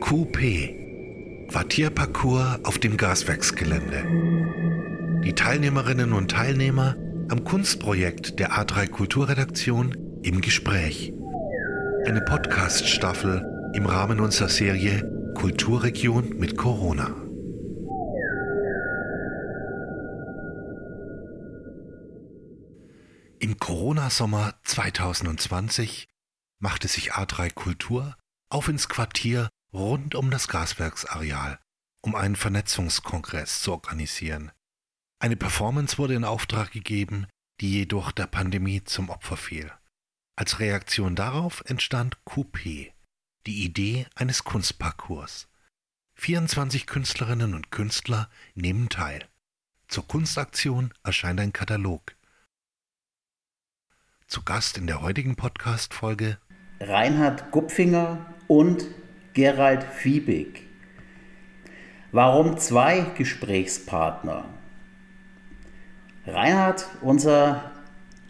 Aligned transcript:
QP 0.00 1.48
Quartierparcours 1.50 2.64
auf 2.64 2.78
dem 2.78 2.96
Gaswerksgelände. 2.96 4.04
Die 5.24 5.34
Teilnehmerinnen 5.34 6.12
und 6.12 6.30
Teilnehmer 6.30 6.96
am 7.28 7.44
Kunstprojekt 7.44 8.38
der 8.38 8.52
A3 8.52 8.88
Kulturredaktion 8.88 10.20
im 10.22 10.40
Gespräch. 10.40 11.12
Eine 12.06 12.20
Podcast-Staffel 12.22 13.44
im 13.74 13.86
Rahmen 13.86 14.20
unserer 14.20 14.48
Serie 14.48 15.32
Kulturregion 15.34 16.38
mit 16.38 16.56
Corona. 16.56 17.14
Im 23.40 23.58
Corona-Sommer 23.58 24.54
2020 24.64 26.08
machte 26.60 26.88
sich 26.88 27.12
A3 27.12 27.52
Kultur 27.52 28.16
auf 28.48 28.68
ins 28.68 28.88
Quartier 28.88 29.48
rund 29.72 30.14
um 30.14 30.30
das 30.30 30.48
Gaswerksareal, 30.48 31.58
um 32.02 32.14
einen 32.14 32.36
Vernetzungskongress 32.36 33.62
zu 33.62 33.72
organisieren. 33.72 34.52
Eine 35.20 35.36
Performance 35.36 35.98
wurde 35.98 36.14
in 36.14 36.24
Auftrag 36.24 36.70
gegeben, 36.70 37.26
die 37.60 37.72
jedoch 37.72 38.12
der 38.12 38.26
Pandemie 38.26 38.84
zum 38.84 39.10
Opfer 39.10 39.36
fiel. 39.36 39.72
Als 40.36 40.60
Reaktion 40.60 41.16
darauf 41.16 41.64
entstand 41.66 42.16
Coupé, 42.24 42.92
die 43.46 43.64
Idee 43.64 44.06
eines 44.14 44.44
Kunstparcours. 44.44 45.48
24 46.14 46.86
Künstlerinnen 46.86 47.54
und 47.54 47.70
Künstler 47.70 48.30
nehmen 48.54 48.88
teil. 48.88 49.28
Zur 49.88 50.06
Kunstaktion 50.06 50.92
erscheint 51.02 51.40
ein 51.40 51.52
Katalog. 51.52 52.14
Zu 54.26 54.42
Gast 54.42 54.76
in 54.76 54.86
der 54.86 55.00
heutigen 55.00 55.36
Podcast-Folge 55.36 56.38
Reinhard 56.80 57.50
Gupfinger 57.50 58.34
und 58.46 58.86
Gerald 59.38 59.84
Fiebig. 59.84 60.64
Warum 62.10 62.58
zwei 62.58 63.06
Gesprächspartner? 63.16 64.46
Reinhard, 66.26 66.84
unser 67.02 67.70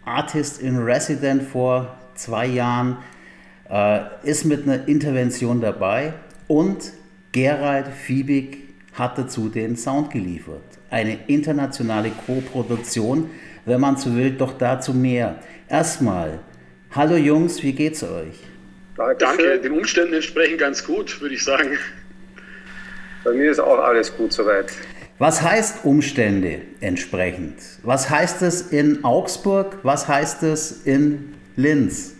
Artist 0.05 0.61
in 0.61 0.77
Resident 0.77 1.41
vor 1.41 1.97
zwei 2.13 2.45
Jahren, 2.45 2.97
äh, 3.71 4.01
ist 4.21 4.45
mit 4.45 4.67
einer 4.67 4.87
Intervention 4.87 5.61
dabei 5.61 6.13
und 6.47 6.93
Gerald 7.31 7.87
Fiebig 7.87 8.69
hat 8.93 9.17
dazu 9.17 9.49
den 9.49 9.77
Sound 9.77 10.11
geliefert. 10.11 10.61
Eine 10.91 11.17
internationale 11.25 12.11
Co-Produktion, 12.11 13.31
wenn 13.65 13.81
man 13.81 13.97
so 13.97 14.15
will, 14.15 14.29
doch 14.37 14.55
dazu 14.59 14.93
mehr. 14.93 15.39
Erstmal, 15.67 16.37
hallo 16.91 17.15
Jungs, 17.15 17.63
wie 17.63 17.73
geht's 17.73 18.03
euch? 18.03 18.48
Danke, 18.99 19.59
den 19.59 19.71
Umständen 19.71 20.13
entsprechend 20.13 20.57
ganz 20.59 20.83
gut, 20.83 21.21
würde 21.21 21.33
ich 21.33 21.43
sagen. 21.43 21.77
Bei 23.23 23.31
mir 23.31 23.49
ist 23.49 23.59
auch 23.59 23.79
alles 23.79 24.13
gut 24.15 24.33
soweit. 24.33 24.73
Was 25.19 25.41
heißt 25.41 25.85
Umstände 25.85 26.61
entsprechend? 26.81 27.55
Was 27.83 28.09
heißt 28.09 28.41
es 28.41 28.73
in 28.73 29.05
Augsburg? 29.05 29.77
Was 29.83 30.09
heißt 30.09 30.43
es 30.43 30.83
in 30.83 31.33
Linz? 31.55 32.15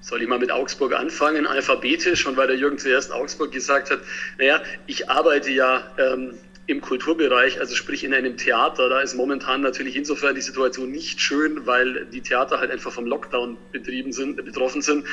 Soll 0.00 0.22
ich 0.22 0.28
mal 0.28 0.38
mit 0.38 0.52
Augsburg 0.52 0.94
anfangen, 0.94 1.48
alphabetisch? 1.48 2.26
Und 2.26 2.36
weil 2.36 2.46
der 2.46 2.56
Jürgen 2.56 2.78
zuerst 2.78 3.12
Augsburg 3.12 3.50
gesagt 3.50 3.90
hat, 3.90 3.98
naja, 4.38 4.62
ich 4.86 5.10
arbeite 5.10 5.50
ja 5.50 5.82
ähm, 5.98 6.34
im 6.66 6.80
Kulturbereich, 6.80 7.58
also 7.58 7.74
sprich 7.74 8.04
in 8.04 8.14
einem 8.14 8.36
Theater, 8.36 8.88
da 8.88 9.00
ist 9.00 9.14
momentan 9.14 9.62
natürlich 9.62 9.96
insofern 9.96 10.36
die 10.36 10.42
Situation 10.42 10.92
nicht 10.92 11.20
schön, 11.20 11.66
weil 11.66 12.06
die 12.06 12.20
Theater 12.20 12.60
halt 12.60 12.70
einfach 12.70 12.92
vom 12.92 13.06
Lockdown 13.06 13.56
betrieben 13.72 14.12
sind, 14.12 14.36
betroffen 14.36 14.80
sind 14.80 15.06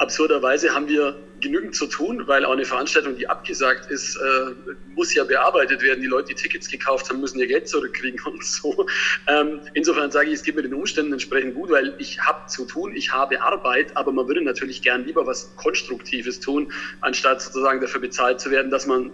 absurderweise 0.00 0.74
haben 0.74 0.88
wir 0.88 1.16
genügend 1.40 1.74
zu 1.74 1.86
tun, 1.86 2.26
weil 2.26 2.44
auch 2.44 2.52
eine 2.52 2.64
Veranstaltung, 2.64 3.16
die 3.16 3.28
abgesagt 3.28 3.90
ist, 3.90 4.16
äh, 4.16 4.54
muss 4.94 5.14
ja 5.14 5.24
bearbeitet 5.24 5.82
werden. 5.82 6.00
Die 6.00 6.06
Leute, 6.06 6.28
die 6.28 6.34
Tickets 6.34 6.68
gekauft 6.68 7.10
haben, 7.10 7.20
müssen 7.20 7.38
ihr 7.38 7.46
Geld 7.46 7.68
zurückkriegen 7.68 8.20
und 8.24 8.44
so. 8.44 8.86
Ähm, 9.26 9.60
insofern 9.74 10.10
sage 10.10 10.28
ich, 10.28 10.34
es 10.34 10.42
geht 10.42 10.56
mir 10.56 10.62
den 10.62 10.74
Umständen 10.74 11.12
entsprechend 11.12 11.54
gut, 11.54 11.70
weil 11.70 11.94
ich 11.98 12.20
habe 12.20 12.46
zu 12.46 12.64
tun, 12.64 12.94
ich 12.94 13.12
habe 13.12 13.42
Arbeit, 13.42 13.96
aber 13.96 14.10
man 14.12 14.26
würde 14.26 14.42
natürlich 14.42 14.80
gern 14.80 15.04
lieber 15.04 15.26
was 15.26 15.54
Konstruktives 15.56 16.40
tun, 16.40 16.72
anstatt 17.02 17.42
sozusagen 17.42 17.80
dafür 17.80 18.00
bezahlt 18.00 18.40
zu 18.40 18.50
werden, 18.50 18.70
dass 18.70 18.86
man 18.86 19.12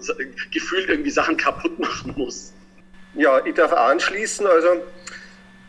gefühlt 0.52 0.88
irgendwie 0.88 1.10
Sachen 1.10 1.36
kaputt 1.36 1.78
machen 1.80 2.14
muss. 2.16 2.52
Ja, 3.14 3.44
ich 3.44 3.54
darf 3.54 3.72
anschließen. 3.72 4.46
Also 4.46 4.82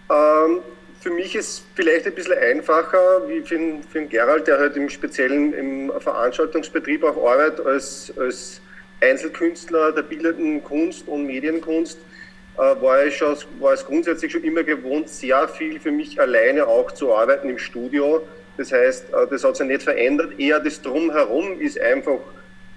ähm 0.09 0.61
für 1.00 1.12
mich 1.12 1.35
ist 1.35 1.63
vielleicht 1.75 2.06
ein 2.08 2.13
bisschen 2.13 2.38
einfacher, 2.38 3.28
wie 3.28 3.41
für 3.41 3.58
den, 3.58 3.84
für 3.84 4.00
den 4.00 4.09
Gerald, 4.09 4.47
der 4.47 4.59
halt 4.59 4.75
im 4.75 4.90
speziellen 4.90 5.53
im 5.53 5.91
Veranstaltungsbetrieb 6.00 7.03
auch 7.03 7.18
arbeitet, 7.18 7.66
als, 7.66 8.13
als 8.18 8.62
Einzelkünstler 9.02 9.91
der 9.91 10.02
bildenden 10.02 10.63
Kunst 10.63 11.07
und 11.07 11.25
Medienkunst, 11.25 12.00
äh, 12.57 12.59
war, 12.81 13.06
ich 13.06 13.16
schon, 13.18 13.38
war 13.59 13.74
es 13.74 13.86
grundsätzlich 13.86 14.31
schon 14.31 14.44
immer 14.44 14.63
gewohnt, 14.63 15.09
sehr 15.09 15.47
viel 15.47 15.80
für 15.80 15.91
mich 15.91 16.19
alleine 16.19 16.66
auch 16.66 16.91
zu 16.91 17.13
arbeiten 17.13 17.50
im 17.50 17.59
Studio. 17.59 18.22
Das 18.57 18.72
heißt, 18.72 19.13
äh, 19.13 19.28
das 19.30 19.44
hat 19.44 19.57
sich 19.57 19.68
nicht 19.68 19.84
verändert. 19.84 20.40
Eher 20.40 20.59
das 20.59 20.81
Drumherum 20.81 21.62
ist 21.62 21.80
einfach 21.80 22.19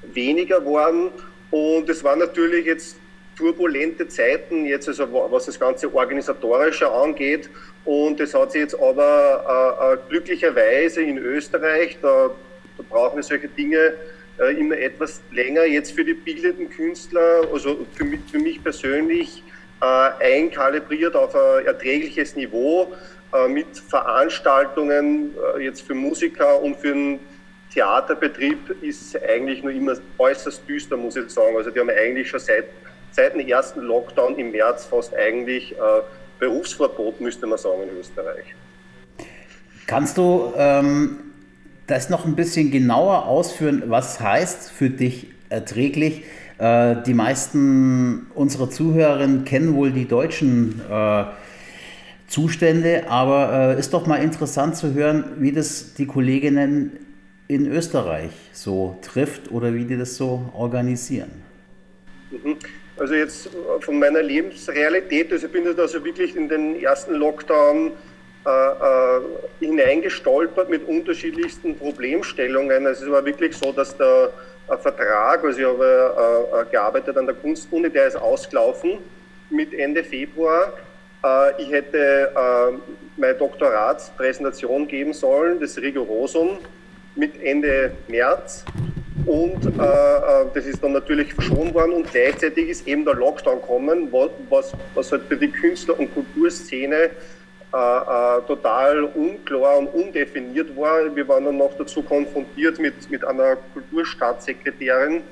weniger 0.03 0.61
geworden. 0.61 1.11
Und 1.51 1.89
es 1.89 2.05
war 2.05 2.17
natürlich 2.17 2.67
jetzt 2.67 2.97
turbulente 3.37 4.07
Zeiten, 4.07 4.67
jetzt 4.67 4.87
also 4.87 5.11
was 5.31 5.47
das 5.47 5.59
ganze 5.59 5.93
Organisatorische 5.93 6.91
angeht. 6.91 7.49
Und 7.91 8.21
es 8.21 8.35
hat 8.35 8.53
sich 8.53 8.61
jetzt 8.61 8.81
aber 8.81 9.83
äh, 9.83 9.95
äh, 9.95 9.99
glücklicherweise 10.09 11.03
in 11.03 11.19
Österreich, 11.19 11.99
da, 12.01 12.31
da 12.77 12.85
brauchen 12.89 13.17
wir 13.17 13.25
solche 13.25 13.49
Dinge 13.49 13.95
äh, 14.39 14.55
immer 14.61 14.79
etwas 14.79 15.21
länger, 15.33 15.65
jetzt 15.65 15.91
für 15.91 16.05
die 16.05 16.15
bildenden 16.15 16.71
Künstler, 16.71 17.41
also 17.53 17.85
für 17.97 18.05
mich, 18.05 18.21
für 18.31 18.39
mich 18.39 18.63
persönlich, 18.63 19.43
äh, 19.83 19.85
einkalibriert 19.85 21.17
auf 21.17 21.35
ein 21.35 21.67
erträgliches 21.67 22.37
Niveau 22.37 22.93
äh, 23.33 23.49
mit 23.49 23.77
Veranstaltungen 23.77 25.35
äh, 25.57 25.65
jetzt 25.65 25.83
für 25.83 25.95
Musiker 25.95 26.63
und 26.63 26.77
für 26.77 26.93
den 26.93 27.19
Theaterbetrieb 27.75 28.71
ist 28.83 29.21
eigentlich 29.21 29.65
nur 29.65 29.73
immer 29.73 29.97
äußerst 30.17 30.63
düster, 30.69 30.97
muss 30.97 31.17
ich 31.17 31.29
sagen. 31.29 31.57
Also 31.57 31.71
die 31.71 31.81
haben 31.81 31.91
eigentlich 31.91 32.31
schon 32.31 32.39
seit 32.39 32.67
seit 33.11 33.35
dem 33.35 33.41
ersten 33.41 33.81
Lockdown 33.81 34.39
im 34.39 34.53
März 34.53 34.85
fast 34.85 35.13
eigentlich 35.17 35.75
Berufsverbot, 36.41 37.21
müsste 37.21 37.47
man 37.47 37.59
sagen, 37.59 37.83
in 37.83 37.99
Österreich. 37.99 38.55
Kannst 39.87 40.19
du 40.19 40.53
ähm, 40.57 41.19
das 41.87 42.11
noch 42.11 42.25
ein 42.25 42.37
bisschen 42.37 42.71
genauer 42.71 43.27
ausführen, 43.27 43.85
was 43.87 44.21
heißt 44.21 44.71
für 44.71 44.91
dich 44.91 45.29
erträglich? 45.49 46.23
Äh, 46.59 47.03
die 47.07 47.15
meisten 47.15 48.27
unserer 48.35 48.71
Zuhörerinnen 48.71 49.45
kennen 49.45 49.75
wohl 49.75 49.93
die 49.93 50.07
deutschen 50.07 50.81
äh, 50.91 51.25
Zustände, 52.27 53.11
aber 53.11 53.75
äh, 53.75 53.79
ist 53.79 53.93
doch 53.93 54.07
mal 54.07 54.17
interessant 54.17 54.77
zu 54.77 54.95
hören, 54.95 55.25
wie 55.39 55.53
das 55.53 55.95
die 55.95 56.07
Kolleginnen 56.07 56.93
in 57.49 57.67
Österreich 57.67 58.31
so 58.53 58.97
trifft 59.03 59.51
oder 59.51 59.75
wie 59.75 59.85
die 59.85 59.97
das 59.97 60.17
so 60.17 60.51
organisieren. 60.55 61.31
Mhm. 62.31 62.57
Also 63.01 63.15
jetzt 63.15 63.49
von 63.81 63.99
meiner 63.99 64.23
Lebensrealität, 64.23 65.33
also 65.33 65.47
ich 65.47 65.53
bin 65.53 65.65
jetzt 65.65 65.81
also 65.81 66.05
wirklich 66.05 66.37
in 66.37 66.51
den 66.51 66.79
ersten 66.83 67.15
Lockdown 67.15 67.93
äh, 68.45 68.51
äh, 68.51 69.21
hineingestolpert 69.61 70.69
mit 70.69 70.87
unterschiedlichsten 70.87 71.79
Problemstellungen. 71.79 72.87
Also 72.87 73.07
es 73.07 73.11
war 73.11 73.25
wirklich 73.25 73.57
so, 73.57 73.73
dass 73.73 73.97
der 73.97 74.31
äh, 74.69 74.77
Vertrag, 74.77 75.43
also 75.43 75.59
ich 75.59 75.65
habe 75.65 76.55
äh, 76.55 76.61
äh, 76.61 76.65
gearbeitet 76.71 77.17
an 77.17 77.25
der 77.25 77.37
Kunstuni, 77.37 77.89
der 77.89 78.09
ist 78.09 78.17
ausgelaufen 78.17 78.99
mit 79.49 79.73
Ende 79.73 80.05
Februar. 80.05 80.75
Äh, 81.25 81.63
ich 81.63 81.73
hätte 81.73 82.31
meine 83.17 83.35
Doktoratspräsentation 83.35 84.87
geben 84.89 85.15
sollen, 85.15 85.59
das 85.59 85.79
Rigorosum, 85.79 86.59
mit 87.17 87.43
Ende 87.43 87.93
März. 88.09 88.67
Und 89.27 89.67
äh, 89.67 89.83
äh, 89.83 90.47
das 90.55 90.67
ist 90.67 90.83
dann 90.83 90.93
natürlich 90.93 91.35
verschoben 91.35 91.75
worden 91.75 91.93
und 91.93 92.11
gleichzeitig 92.11 92.69
ist 92.69 92.87
eben 92.89 93.05
der 93.05 93.15
Lockdown 93.15 93.61
gekommen, 93.61 94.09
was, 94.13 94.73
was 94.95 95.13
halt 95.13 95.23
für 95.29 95.37
die 95.37 95.49
Künstler- 95.49 95.99
und 95.99 96.13
Kulturszene 96.15 97.11
äh, 97.73 97.77
äh, 97.77 98.43
total 98.49 99.05
unklar 99.05 99.79
und 99.79 99.87
undefiniert 99.89 100.77
war. 100.77 101.15
Wir 101.15 101.29
waren 101.29 101.45
dann 101.45 101.59
noch 101.59 101.73
dazu 101.79 102.03
konfrontiert 102.03 102.81
mit, 102.81 103.09
mit 103.11 103.25
einer 103.25 103.57
Kulturstaatssekretärin, 103.75 105.23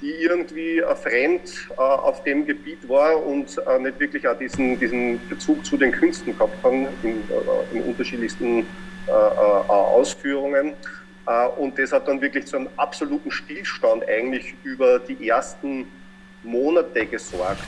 die 0.00 0.12
irgendwie 0.12 0.78
äh, 0.78 0.94
fremd 0.94 1.68
äh, 1.76 1.80
auf 1.80 2.22
dem 2.22 2.46
Gebiet 2.46 2.88
war 2.88 3.26
und 3.26 3.60
äh, 3.66 3.78
nicht 3.80 3.98
wirklich 3.98 4.28
auch 4.28 4.38
diesen, 4.38 4.78
diesen 4.78 5.20
Bezug 5.28 5.66
zu 5.66 5.76
den 5.76 5.90
Künsten 5.90 6.38
gehabt 6.38 6.62
haben 6.62 6.86
in, 7.02 7.22
in 7.72 7.82
unterschiedlichsten 7.82 8.64
Ausführungen. 9.66 10.74
Äh, 11.26 11.46
und 11.58 11.78
das 11.78 11.92
hat 11.92 12.08
dann 12.08 12.20
wirklich 12.20 12.46
zu 12.46 12.56
einem 12.56 12.68
absoluten 12.76 13.30
Stillstand 13.30 14.08
eigentlich 14.08 14.54
über 14.64 14.98
die 14.98 15.28
ersten 15.28 15.86
Monate 16.42 17.06
gesorgt. 17.06 17.62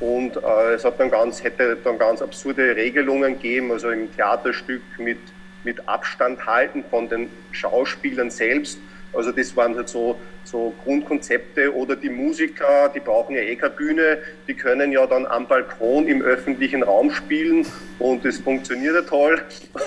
Und 0.00 0.36
äh, 0.36 0.74
es 0.74 0.84
hat 0.84 1.00
dann 1.00 1.10
ganz, 1.10 1.42
hätte 1.42 1.76
dann 1.82 1.98
ganz 1.98 2.20
absurde 2.20 2.76
Regelungen 2.76 3.34
gegeben, 3.34 3.72
also 3.72 3.90
im 3.90 4.14
Theaterstück 4.14 4.82
mit, 4.98 5.18
mit 5.64 5.88
Abstand 5.88 6.44
halten 6.46 6.84
von 6.90 7.08
den 7.08 7.30
Schauspielern 7.52 8.30
selbst. 8.30 8.78
Also 9.14 9.32
das 9.32 9.56
waren 9.56 9.74
halt 9.74 9.88
so, 9.88 10.20
so 10.44 10.74
Grundkonzepte 10.84 11.74
oder 11.74 11.96
die 11.96 12.10
Musiker, 12.10 12.90
die 12.94 13.00
brauchen 13.00 13.34
ja 13.34 13.40
eh 13.40 13.56
keine 13.56 13.72
Bühne, 13.72 14.18
die 14.46 14.52
können 14.52 14.92
ja 14.92 15.06
dann 15.06 15.24
am 15.24 15.46
Balkon 15.46 16.06
im 16.06 16.20
öffentlichen 16.20 16.82
Raum 16.82 17.10
spielen 17.10 17.66
und 17.98 18.24
das 18.26 18.38
funktioniert 18.38 18.94
ja 18.94 19.02
toll. 19.02 19.40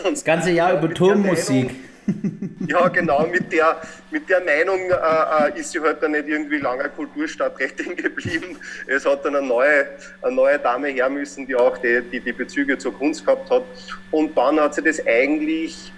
Das 0.03 0.23
ganze 0.23 0.49
Jahr 0.49 0.73
über 0.79 0.91
Turmmusik. 0.91 1.75
Ja, 2.67 2.87
genau, 2.87 3.25
mit 3.25 3.51
der, 3.51 3.81
mit 4.11 4.29
der 4.29 4.41
Meinung 4.41 4.79
äh, 4.79 4.93
äh 4.93 5.59
ist 5.59 5.71
sie 5.71 5.79
halt 5.79 6.03
dann 6.03 6.11
nicht 6.11 6.27
irgendwie 6.27 6.57
lange 6.57 6.89
Kulturstadträtin 6.89 7.95
geblieben. 7.95 8.57
Es 8.87 9.05
hat 9.05 9.25
dann 9.25 9.35
eine 9.35 9.47
neue, 9.47 9.87
eine 10.21 10.35
neue 10.35 10.59
Dame 10.59 10.89
her 10.89 11.09
müssen, 11.09 11.47
die 11.47 11.55
auch 11.55 11.77
die, 11.77 12.01
die, 12.11 12.19
die 12.19 12.33
Bezüge 12.33 12.77
zur 12.77 12.93
Kunst 12.93 13.25
gehabt 13.25 13.49
hat. 13.49 13.63
Und 14.11 14.37
dann 14.37 14.59
hat 14.59 14.75
sie 14.75 14.83
das 14.83 15.05
eigentlich 15.05 15.91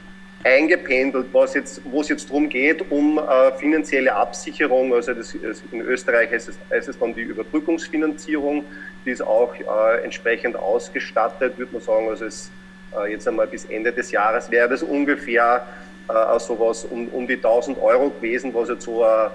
eingependelt, 0.44 1.28
was 1.34 1.54
jetzt, 1.54 1.82
wo 1.86 2.02
es 2.02 2.10
jetzt 2.10 2.30
darum 2.30 2.50
geht, 2.50 2.90
um 2.92 3.20
äh, 3.20 3.52
finanzielle 3.58 4.14
Absicherung. 4.16 4.94
Also 4.94 5.14
das, 5.14 5.36
in 5.72 5.82
Österreich 5.82 6.32
heißt 6.32 6.50
es, 6.50 6.60
heißt 6.70 6.90
es 6.90 6.98
dann 6.98 7.14
die 7.14 7.22
Überbrückungsfinanzierung, 7.22 8.66
die 9.06 9.12
ist 9.12 9.22
auch 9.22 9.54
äh, 9.56 10.04
entsprechend 10.04 10.56
ausgestattet, 10.56 11.58
würde 11.58 11.74
man 11.74 11.82
sagen. 11.82 12.10
Also 12.10 12.26
es, 12.26 12.52
äh, 12.98 13.12
jetzt 13.12 13.28
einmal 13.28 13.48
bis 13.48 13.66
Ende 13.66 13.92
des 13.92 14.12
Jahres 14.12 14.50
wäre 14.50 14.70
das 14.70 14.84
ungefähr 14.84 15.66
äh, 16.08 16.40
sowas 16.40 16.86
um, 16.86 17.08
um 17.10 17.28
die 17.28 17.36
1000 17.36 17.82
Euro 17.82 18.10
gewesen, 18.10 18.54
was 18.54 18.70
jetzt 18.70 18.86
so, 18.86 19.04
äh, 19.04 19.30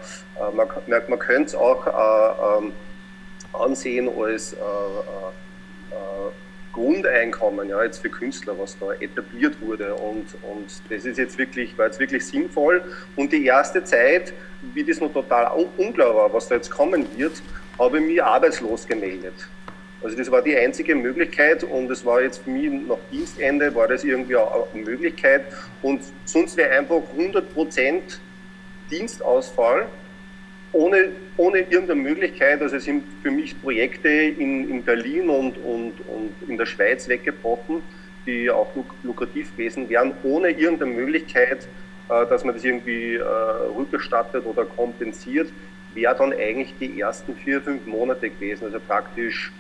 man, 0.55 0.69
man 0.87 1.19
könnte 1.19 1.45
es 1.45 1.55
auch 1.55 1.87
äh, 1.87 2.59
ähm, 2.59 2.73
ansehen 3.53 4.09
als 4.09 4.53
äh, 4.53 4.57
äh, 4.57 5.97
Grundeinkommen 6.73 7.71
ja, 7.71 7.83
jetzt 7.83 8.01
für 8.01 8.11
Künstler, 8.11 8.55
was 8.59 8.79
da 8.79 8.93
etabliert 9.01 9.61
wurde. 9.63 9.95
Und, 9.95 10.27
und 10.43 10.71
das 10.91 11.07
ist 11.07 11.17
jetzt 11.17 11.39
wirklich, 11.39 11.77
war 11.79 11.87
jetzt 11.87 11.99
wirklich 11.99 12.27
sinnvoll. 12.27 12.83
Und 13.17 13.33
die 13.33 13.47
erste 13.47 13.83
Zeit, 13.83 14.35
wie 14.75 14.85
das 14.85 15.01
noch 15.01 15.13
total 15.13 15.51
unklar 15.79 16.15
war, 16.15 16.33
was 16.33 16.49
da 16.49 16.57
jetzt 16.57 16.71
kommen 16.71 17.07
wird, 17.17 17.43
habe 17.79 17.99
ich 17.99 18.05
mich 18.05 18.23
arbeitslos 18.23 18.87
gemeldet. 18.87 19.35
Also 20.03 20.17
das 20.17 20.31
war 20.31 20.43
die 20.43 20.57
einzige 20.57 20.95
Möglichkeit 20.95 21.65
und 21.65 21.91
es 21.91 22.05
war 22.05 22.21
jetzt 22.23 22.43
für 22.45 22.51
mich 22.51 22.71
nach 22.71 22.99
Dienstende, 23.11 23.75
war 23.75 23.89
das 23.89 24.05
irgendwie 24.05 24.37
eine 24.37 24.85
Möglichkeit. 24.85 25.47
Und 25.83 26.03
sonst 26.25 26.57
wäre 26.57 26.71
einfach 26.79 27.03
100% 27.17 28.01
Dienstausfall 28.91 29.87
ohne, 30.73 31.09
ohne 31.37 31.61
irgendeine 31.61 32.01
Möglichkeit, 32.01 32.61
also 32.61 32.77
es 32.77 32.85
sind 32.85 33.05
für 33.23 33.31
mich 33.31 33.61
Projekte 33.61 34.09
in, 34.09 34.69
in 34.69 34.83
Berlin 34.83 35.29
und, 35.31 35.57
und, 35.59 35.95
und 36.09 36.35
in 36.49 36.59
der 36.59 36.67
Schweiz 36.67 37.09
weggebrochen, 37.09 37.83
die 38.27 38.51
auch 38.51 38.69
lukrativ 39.03 39.53
gewesen 39.53 39.89
wären, 39.89 40.13
ohne 40.23 40.51
irgendeine 40.51 40.93
Möglichkeit, 40.93 41.67
äh, 42.09 42.27
dass 42.27 42.45
man 42.45 42.55
das 42.55 42.65
irgendwie 42.65 43.15
äh, 43.15 43.23
rückerstattet 43.23 44.45
oder 44.45 44.65
kompensiert, 44.65 45.49
wäre 45.95 46.15
dann 46.15 46.33
eigentlich 46.33 46.75
die 46.79 47.01
ersten 47.01 47.35
vier, 47.37 47.63
fünf 47.63 47.87
Monate 47.87 48.29
gewesen, 48.29 48.67
also 48.67 48.79
praktisch 48.81 49.53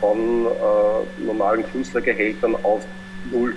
von 0.00 0.46
äh, 0.46 1.24
normalen 1.24 1.64
Künstlergehältern 1.70 2.56
auf 2.62 2.84
null, 3.30 3.54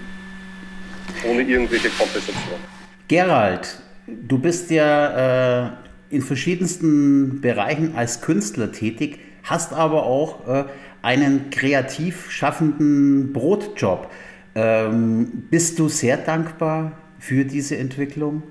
ohne 1.27 1.41
irgendwelche 1.41 1.89
Kompensation. 1.89 2.59
Gerald, 3.07 3.81
du 4.07 4.37
bist 4.37 4.71
ja 4.71 5.65
äh, 5.65 5.69
in 6.09 6.21
verschiedensten 6.21 7.41
Bereichen 7.41 7.95
als 7.95 8.21
Künstler 8.21 8.71
tätig, 8.71 9.19
hast 9.43 9.73
aber 9.73 10.03
auch 10.03 10.47
äh, 10.47 10.65
einen 11.01 11.49
kreativ 11.49 12.31
schaffenden 12.31 13.33
Brotjob. 13.33 14.09
Ähm, 14.55 15.47
bist 15.49 15.79
du 15.79 15.87
sehr 15.89 16.17
dankbar 16.17 16.93
für 17.19 17.45
diese 17.45 17.77
Entwicklung? 17.77 18.43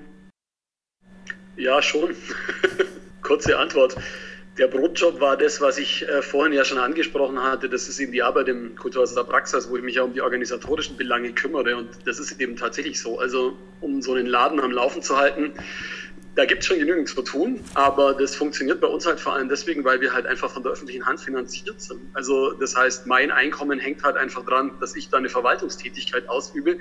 Ja, 1.57 1.81
schon. 1.81 2.15
Kurze 3.21 3.57
Antwort. 3.57 3.95
Der 4.57 4.67
Brotjob 4.67 5.19
war 5.19 5.37
das, 5.37 5.61
was 5.61 5.77
ich 5.77 6.07
äh, 6.07 6.23
vorhin 6.23 6.51
ja 6.51 6.65
schon 6.65 6.79
angesprochen 6.79 7.41
hatte. 7.43 7.69
Das 7.69 7.87
ist 7.87 7.99
eben 7.99 8.11
die 8.11 8.23
Arbeit 8.23 8.47
im 8.47 8.75
Kulturhaus 8.75 9.13
der 9.13 9.23
Praxis, 9.23 9.69
wo 9.69 9.77
ich 9.77 9.83
mich 9.83 9.95
ja 9.95 10.01
um 10.03 10.13
die 10.13 10.21
organisatorischen 10.21 10.97
Belange 10.97 11.31
kümmere. 11.33 11.75
Und 11.75 11.89
das 12.05 12.19
ist 12.19 12.41
eben 12.41 12.55
tatsächlich 12.55 12.99
so. 12.99 13.19
Also, 13.19 13.55
um 13.81 14.01
so 14.01 14.13
einen 14.13 14.25
Laden 14.25 14.59
am 14.59 14.71
Laufen 14.71 15.03
zu 15.03 15.15
halten, 15.15 15.53
da 16.37 16.45
gibt 16.45 16.61
es 16.61 16.67
schon 16.67 16.77
genügend 16.77 17.09
zu 17.09 17.23
tun, 17.23 17.63
aber 17.73 18.13
das 18.13 18.35
funktioniert 18.35 18.79
bei 18.79 18.85
uns 18.87 19.07
halt 19.07 19.19
vor 19.19 19.33
allem 19.33 19.49
deswegen, 19.49 19.83
weil 19.83 20.01
wir 20.01 20.13
halt 20.13 20.27
einfach 20.27 20.51
von 20.51 20.61
der 20.61 20.71
öffentlichen 20.71 21.03
Hand 21.03 21.19
finanziert 21.19 21.81
sind. 21.81 21.99
Also 22.13 22.51
das 22.51 22.77
heißt, 22.77 23.07
mein 23.07 23.31
Einkommen 23.31 23.79
hängt 23.79 24.03
halt 24.03 24.17
einfach 24.17 24.45
dran, 24.45 24.73
dass 24.79 24.95
ich 24.95 25.09
da 25.09 25.17
eine 25.17 25.29
Verwaltungstätigkeit 25.29 26.29
ausübe. 26.29 26.77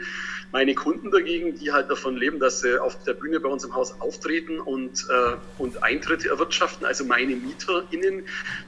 Meine 0.52 0.74
Kunden 0.74 1.10
dagegen, 1.10 1.58
die 1.58 1.72
halt 1.72 1.90
davon 1.90 2.18
leben, 2.18 2.38
dass 2.38 2.60
sie 2.60 2.78
auf 2.78 3.02
der 3.04 3.14
Bühne 3.14 3.40
bei 3.40 3.48
uns 3.48 3.64
im 3.64 3.74
Haus 3.74 3.98
auftreten 3.98 4.60
und, 4.60 5.06
äh, 5.08 5.36
und 5.56 5.82
Eintritte 5.82 6.28
erwirtschaften, 6.28 6.86
also 6.86 7.06
meine 7.06 7.34
MieterInnen, 7.34 8.24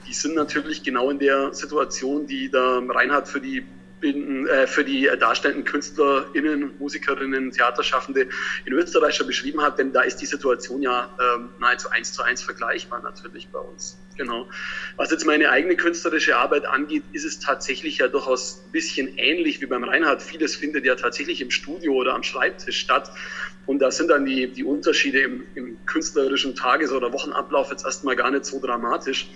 die 0.08 0.14
sind 0.14 0.36
natürlich 0.36 0.82
genau 0.84 1.10
in 1.10 1.18
der 1.18 1.52
Situation, 1.52 2.26
die 2.26 2.50
da 2.50 2.78
Reinhard 2.88 3.28
für 3.28 3.42
die 3.42 3.66
bin, 4.00 4.46
äh, 4.46 4.66
für 4.66 4.84
die 4.84 5.10
darstellenden 5.18 5.64
KünstlerInnen, 5.64 6.74
Musikerinnen, 6.78 7.52
Theaterschaffende 7.52 8.28
in 8.64 8.72
Österreich 8.72 9.14
schon 9.14 9.26
beschrieben 9.26 9.60
habe, 9.60 9.76
denn 9.76 9.92
da 9.92 10.02
ist 10.02 10.16
die 10.16 10.26
Situation 10.26 10.82
ja 10.82 11.10
ähm, 11.20 11.52
nahezu 11.58 11.90
eins 11.90 12.12
zu 12.12 12.22
eins 12.22 12.42
vergleichbar 12.42 13.00
natürlich 13.00 13.50
bei 13.50 13.58
uns. 13.58 14.00
Genau. 14.16 14.48
Was 14.96 15.10
jetzt 15.10 15.24
meine 15.24 15.50
eigene 15.50 15.76
künstlerische 15.76 16.36
Arbeit 16.36 16.66
angeht, 16.66 17.04
ist 17.12 17.24
es 17.24 17.38
tatsächlich 17.38 17.98
ja 17.98 18.08
durchaus 18.08 18.62
ein 18.66 18.72
bisschen 18.72 19.08
ähnlich 19.16 19.60
wie 19.60 19.66
beim 19.66 19.84
Reinhard. 19.84 20.22
Vieles 20.22 20.56
findet 20.56 20.84
ja 20.84 20.96
tatsächlich 20.96 21.40
im 21.40 21.50
Studio 21.50 21.94
oder 21.94 22.14
am 22.14 22.24
Schreibtisch 22.24 22.78
statt. 22.78 23.08
Und 23.64 23.78
da 23.80 23.90
sind 23.90 24.08
dann 24.08 24.24
die, 24.24 24.52
die 24.52 24.64
Unterschiede 24.64 25.20
im, 25.20 25.46
im 25.54 25.78
künstlerischen 25.86 26.56
Tages- 26.56 26.90
oder 26.90 27.12
Wochenablauf 27.12 27.70
jetzt 27.70 27.84
erstmal 27.84 28.16
gar 28.16 28.30
nicht 28.30 28.44
so 28.44 28.60
dramatisch. 28.60 29.30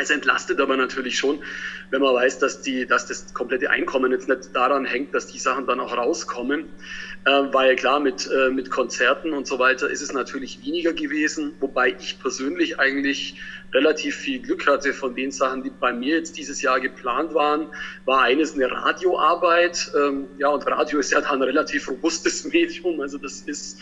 Es 0.00 0.10
entlastet 0.10 0.60
aber 0.60 0.76
natürlich 0.76 1.18
schon, 1.18 1.42
wenn 1.90 2.00
man 2.00 2.14
weiß, 2.14 2.38
dass, 2.38 2.62
die, 2.62 2.86
dass 2.86 3.06
das 3.06 3.34
komplette 3.34 3.70
Einkommen 3.70 4.12
jetzt 4.12 4.28
nicht 4.28 4.54
daran 4.54 4.86
hängt, 4.86 5.14
dass 5.14 5.26
die 5.26 5.38
Sachen 5.38 5.66
dann 5.66 5.78
auch 5.78 5.94
rauskommen. 5.94 6.70
Äh, 7.26 7.52
weil 7.52 7.76
klar, 7.76 8.00
mit, 8.00 8.30
äh, 8.30 8.50
mit 8.50 8.70
Konzerten 8.70 9.32
und 9.32 9.46
so 9.46 9.58
weiter 9.58 9.90
ist 9.90 10.00
es 10.00 10.12
natürlich 10.12 10.64
weniger 10.64 10.94
gewesen, 10.94 11.52
wobei 11.60 11.94
ich 11.98 12.18
persönlich 12.18 12.78
eigentlich 12.80 13.36
relativ 13.74 14.16
viel 14.16 14.40
Glück 14.40 14.66
hatte 14.66 14.92
von 14.92 15.14
den 15.14 15.30
Sachen, 15.30 15.62
die 15.62 15.70
bei 15.70 15.92
mir 15.92 16.16
jetzt 16.16 16.38
dieses 16.38 16.62
Jahr 16.62 16.80
geplant 16.80 17.34
waren, 17.34 17.68
war 18.04 18.22
eines 18.22 18.54
eine 18.54 18.70
Radioarbeit. 18.70 19.92
Ähm, 19.94 20.28
ja, 20.38 20.48
und 20.48 20.66
Radio 20.66 20.98
ist 20.98 21.12
ja 21.12 21.20
dann 21.20 21.36
ein 21.36 21.42
relativ 21.42 21.88
robustes 21.88 22.44
Medium. 22.52 23.00
Also 23.00 23.18
das 23.18 23.42
ist 23.42 23.78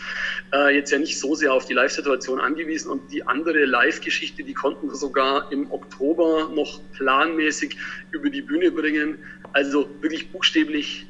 äh, 0.53 0.75
jetzt 0.75 0.91
ja 0.91 0.99
nicht 0.99 1.17
so 1.17 1.33
sehr 1.33 1.53
auf 1.53 1.65
die 1.65 1.73
Live-Situation 1.73 2.39
angewiesen. 2.39 2.91
Und 2.91 3.11
die 3.11 3.25
andere 3.25 3.65
Live-Geschichte, 3.65 4.43
die 4.43 4.53
konnten 4.53 4.89
wir 4.89 4.95
sogar 4.95 5.51
im 5.51 5.71
Oktober 5.71 6.51
noch 6.53 6.81
planmäßig 6.93 7.77
über 8.11 8.29
die 8.29 8.41
Bühne 8.41 8.71
bringen. 8.71 9.17
Also 9.53 9.89
wirklich 10.01 10.31
buchstäblich, 10.31 11.07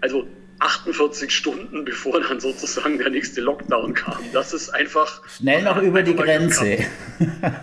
also 0.00 0.26
48 0.60 1.30
Stunden, 1.30 1.84
bevor 1.84 2.20
dann 2.20 2.40
sozusagen 2.40 2.98
der 2.98 3.10
nächste 3.10 3.40
Lockdown 3.40 3.94
kam. 3.94 4.18
Das 4.32 4.52
ist 4.52 4.70
einfach. 4.70 5.22
Schnell 5.28 5.62
noch 5.62 5.80
über 5.80 6.02
die 6.02 6.16
Grenze. 6.16 6.78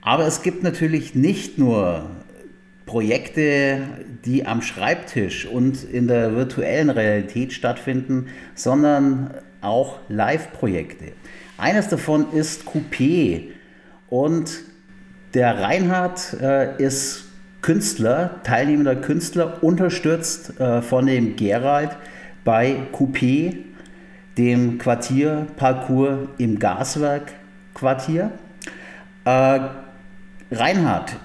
Aber 0.00 0.26
es 0.26 0.42
gibt 0.42 0.62
natürlich 0.62 1.14
nicht 1.14 1.58
nur 1.58 2.08
Projekte, 2.86 3.82
die 4.24 4.46
am 4.46 4.62
Schreibtisch 4.62 5.44
und 5.44 5.84
in 5.84 6.08
der 6.08 6.34
virtuellen 6.34 6.88
Realität 6.88 7.52
stattfinden, 7.52 8.28
sondern 8.54 9.34
auch 9.60 9.98
Live-Projekte. 10.08 11.12
Eines 11.58 11.88
davon 11.88 12.32
ist 12.32 12.62
Coupé 12.62 13.48
und 14.08 14.62
der 15.34 15.60
Reinhard 15.60 16.40
äh, 16.40 16.82
ist 16.82 17.27
Künstler, 17.68 18.40
teilnehmender 18.44 18.96
Künstler, 18.96 19.62
unterstützt 19.62 20.58
äh, 20.58 20.80
von 20.80 21.04
dem 21.04 21.36
Gerald 21.36 21.90
bei 22.42 22.76
Coupé, 22.94 23.58
dem 24.38 24.78
Quartierparcours 24.78 26.30
im 26.38 26.58
Gaswerkquartier. 26.58 28.30
Äh, 29.26 29.60
Reinhard, 30.50 31.16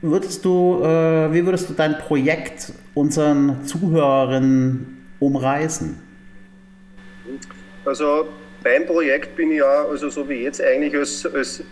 würdest 0.00 0.44
du, 0.44 0.82
äh, 0.82 1.32
wie 1.32 1.46
würdest 1.46 1.70
du 1.70 1.74
dein 1.74 1.96
Projekt 1.96 2.72
unseren 2.94 3.64
Zuhörern 3.64 4.96
umreißen? 5.20 5.96
Also 7.84 8.26
beim 8.64 8.84
Projekt 8.84 9.36
bin 9.36 9.52
ich 9.52 9.58
ja, 9.58 9.84
also 9.88 10.10
so 10.10 10.28
wie 10.28 10.42
jetzt 10.42 10.60
eigentlich 10.60 10.96
als, 10.96 11.24
als 11.24 11.62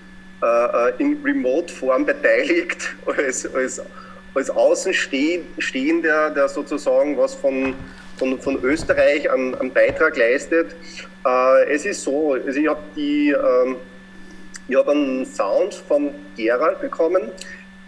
äh, 0.42 0.46
äh, 0.46 0.92
in 0.98 1.22
Remote-Form 1.22 2.06
beteiligt, 2.06 2.96
als, 3.06 3.52
als, 3.54 3.82
als 4.34 4.48
Außenstehender, 4.50 6.30
der 6.30 6.48
sozusagen 6.48 7.18
was 7.18 7.34
von, 7.34 7.74
von, 8.16 8.40
von 8.40 8.62
Österreich 8.64 9.30
an, 9.30 9.54
an 9.56 9.70
Beitrag 9.70 10.16
leistet. 10.16 10.74
Äh, 11.26 11.70
es 11.70 11.84
ist 11.84 12.02
so, 12.02 12.32
also 12.32 12.58
ich 12.58 12.68
habe 12.68 12.80
ähm, 12.96 13.76
hab 14.74 14.88
einen 14.88 15.26
Sound 15.26 15.74
von 15.74 16.14
Gerald 16.36 16.80
bekommen, 16.80 17.30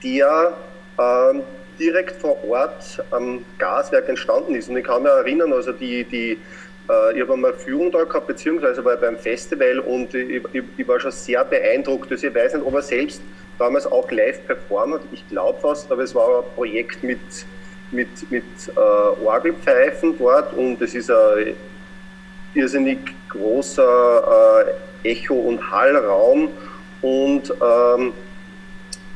der 0.02 0.52
äh, 0.98 1.40
direkt 1.78 2.20
vor 2.20 2.36
Ort 2.44 3.02
am 3.12 3.44
Gaswerk 3.58 4.08
entstanden 4.08 4.54
ist. 4.54 4.68
Und 4.68 4.76
ich 4.76 4.84
kann 4.84 5.02
mich 5.02 5.12
erinnern, 5.12 5.52
also 5.52 5.72
die, 5.72 6.04
die 6.04 6.38
ich 7.14 7.20
habe 7.20 7.34
einmal 7.34 7.54
Führung 7.54 7.92
da 7.92 8.02
gehabt, 8.04 8.26
beziehungsweise 8.26 8.84
war 8.84 8.96
beim 8.96 9.16
Festival 9.16 9.78
und 9.78 10.12
ich, 10.14 10.42
ich, 10.52 10.62
ich, 10.76 10.88
war 10.88 10.98
schon 10.98 11.12
sehr 11.12 11.44
beeindruckt. 11.44 12.10
Also 12.10 12.26
ich 12.26 12.34
weiß 12.34 12.54
nicht, 12.54 12.66
ob 12.66 12.74
er 12.74 12.82
selbst 12.82 13.22
damals 13.58 13.86
auch 13.86 14.10
live 14.10 14.44
performt 14.46 14.94
hat. 14.94 15.02
Ich 15.12 15.26
glaube 15.28 15.60
fast, 15.60 15.90
aber 15.92 16.02
es 16.02 16.14
war 16.14 16.38
ein 16.38 16.44
Projekt 16.54 17.02
mit, 17.02 17.20
mit, 17.92 18.30
mit 18.30 18.44
äh, 18.74 19.24
Orgelpfeifen 19.24 20.18
dort 20.18 20.52
und 20.54 20.82
es 20.82 20.94
ist 20.94 21.10
ein 21.10 21.54
irrsinnig 22.54 22.98
großer 23.28 24.64
äh, 25.04 25.10
Echo- 25.10 25.34
und 25.34 25.70
Hallraum 25.70 26.48
und 27.00 27.50
ähm, 27.50 28.12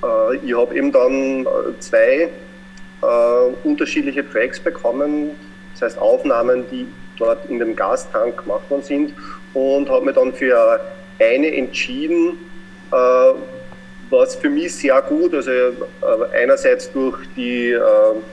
äh, 0.03 0.37
ich 0.37 0.57
habe 0.57 0.75
eben 0.75 0.93
dann 0.93 1.47
zwei 1.79 2.29
äh, 3.03 3.07
unterschiedliche 3.65 4.29
Tracks 4.29 4.59
bekommen, 4.59 5.31
das 5.73 5.83
heißt 5.83 5.99
Aufnahmen, 5.99 6.65
die 6.71 6.87
dort 7.19 7.47
in 7.47 7.59
dem 7.59 7.75
Gastank 7.75 8.43
gemacht 8.45 8.69
worden 8.71 8.83
sind 8.83 9.15
und 9.55 9.89
habe 9.89 10.07
mich 10.07 10.15
dann 10.15 10.33
für 10.33 10.81
eine 11.19 11.57
entschieden, 11.57 12.39
äh, 12.93 13.33
was 14.11 14.37
für 14.37 14.51
mich 14.51 14.75
sehr 14.75 15.01
gut, 15.03 15.35
also 15.35 15.51
äh, 15.51 15.73
einerseits 16.41 16.93
durch 16.93 17.19
die 17.35 17.71
äh, 17.71 17.81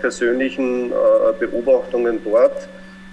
persönlichen 0.01 0.91
äh, 0.91 0.93
Beobachtungen 1.39 2.21
dort 2.23 2.67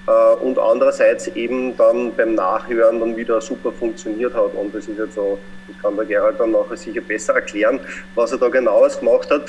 äh, 0.06 0.34
und 0.42 0.58
andererseits 0.58 1.28
eben 1.28 1.76
dann 1.76 2.12
beim 2.14 2.34
Nachhören 2.34 3.00
dann 3.00 3.16
wieder 3.16 3.40
super 3.40 3.72
funktioniert 3.72 4.34
hat. 4.34 4.54
Und 4.54 4.74
das 4.74 4.88
ist 4.88 4.98
jetzt 4.98 5.14
so, 5.14 5.38
das 5.68 5.78
kann 5.80 5.96
der 5.96 6.04
Gerald 6.04 6.38
dann 6.38 6.50
nachher 6.50 6.76
sicher 6.76 7.00
besser 7.00 7.34
erklären, 7.34 7.80
was 8.14 8.32
er 8.32 8.38
da 8.38 8.48
genaues 8.48 8.98
gemacht 8.98 9.30
hat. 9.30 9.44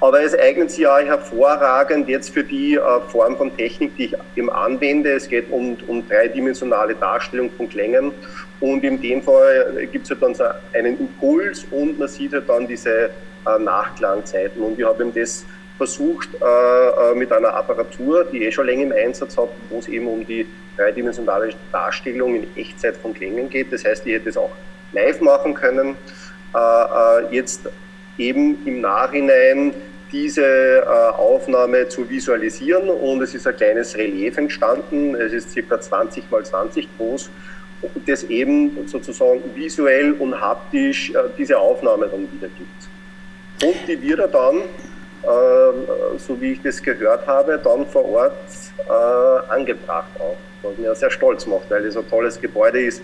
Aber 0.00 0.22
es 0.22 0.38
eignet 0.38 0.70
sich 0.70 0.86
auch 0.86 0.98
hervorragend 0.98 2.08
jetzt 2.08 2.30
für 2.30 2.44
die 2.44 2.74
äh, 2.74 2.80
Form 3.08 3.36
von 3.36 3.56
Technik, 3.56 3.96
die 3.96 4.06
ich 4.06 4.14
eben 4.36 4.50
anwende. 4.50 5.12
Es 5.12 5.28
geht 5.28 5.50
um, 5.50 5.76
um 5.86 6.06
dreidimensionale 6.06 6.94
Darstellung 6.94 7.50
von 7.56 7.68
Klängen. 7.68 8.12
Und 8.60 8.84
in 8.84 9.00
dem 9.00 9.22
Fall 9.22 9.88
gibt 9.90 10.04
es 10.04 10.10
halt 10.10 10.22
dann 10.22 10.34
so 10.34 10.44
einen 10.74 10.98
Impuls 10.98 11.64
und 11.70 11.98
man 11.98 12.08
sieht 12.08 12.32
halt 12.32 12.48
dann 12.48 12.66
diese 12.66 13.10
äh, 13.46 13.58
Nachklangzeiten. 13.58 14.62
Und 14.62 14.78
ich 14.78 14.84
habe 14.84 15.02
eben 15.02 15.14
das 15.14 15.46
versucht 15.78 16.28
äh, 16.34 17.14
mit 17.14 17.32
einer 17.32 17.54
Apparatur, 17.54 18.24
die 18.24 18.44
eh 18.44 18.52
schon 18.52 18.66
länger 18.66 18.82
im 18.82 18.92
Einsatz 18.92 19.36
habe, 19.36 19.50
wo 19.70 19.78
es 19.78 19.88
eben 19.88 20.06
um 20.06 20.26
die 20.26 20.46
dreidimensionale 20.76 21.54
Darstellung 21.72 22.34
in 22.34 22.46
Echtzeit 22.56 22.96
von 22.96 23.14
Klängen 23.14 23.48
geht. 23.48 23.72
Das 23.72 23.84
heißt, 23.84 24.06
ich 24.06 24.12
hätte 24.12 24.28
es 24.28 24.36
auch 24.36 24.50
live 24.92 25.20
machen 25.20 25.54
können. 25.54 25.96
Jetzt 27.30 27.68
eben 28.18 28.66
im 28.66 28.80
Nachhinein 28.80 29.74
diese 30.12 30.44
äh, 30.44 30.84
Aufnahme 30.86 31.88
zu 31.88 32.08
visualisieren 32.08 32.88
und 32.88 33.22
es 33.22 33.34
ist 33.34 33.46
ein 33.46 33.56
kleines 33.56 33.96
Relief 33.96 34.36
entstanden. 34.36 35.14
Es 35.14 35.32
ist 35.32 35.50
circa 35.50 35.80
20 35.80 36.30
mal 36.30 36.44
20 36.44 36.88
groß, 36.96 37.30
das 38.06 38.24
eben 38.24 38.86
sozusagen 38.86 39.42
visuell 39.54 40.12
und 40.12 40.40
haptisch 40.40 41.10
äh, 41.10 41.18
diese 41.36 41.58
Aufnahme 41.58 42.06
dann 42.08 42.28
wiedergibt. 42.32 42.88
Und 43.62 43.76
die 43.88 44.00
wird 44.00 44.20
er 44.20 44.28
dann, 44.28 44.56
äh, 44.56 46.18
so 46.18 46.40
wie 46.40 46.52
ich 46.52 46.62
das 46.62 46.82
gehört 46.82 47.26
habe, 47.26 47.58
dann 47.62 47.86
vor 47.86 48.04
Ort 48.08 48.32
äh, 48.88 49.52
angebracht 49.52 50.10
auch. 50.18 50.36
Was 50.62 50.78
mir 50.78 50.94
sehr 50.94 51.10
stolz 51.10 51.46
macht, 51.46 51.70
weil 51.70 51.84
es 51.84 51.96
ein 51.96 52.08
tolles 52.08 52.40
Gebäude 52.40 52.80
ist. 52.80 53.02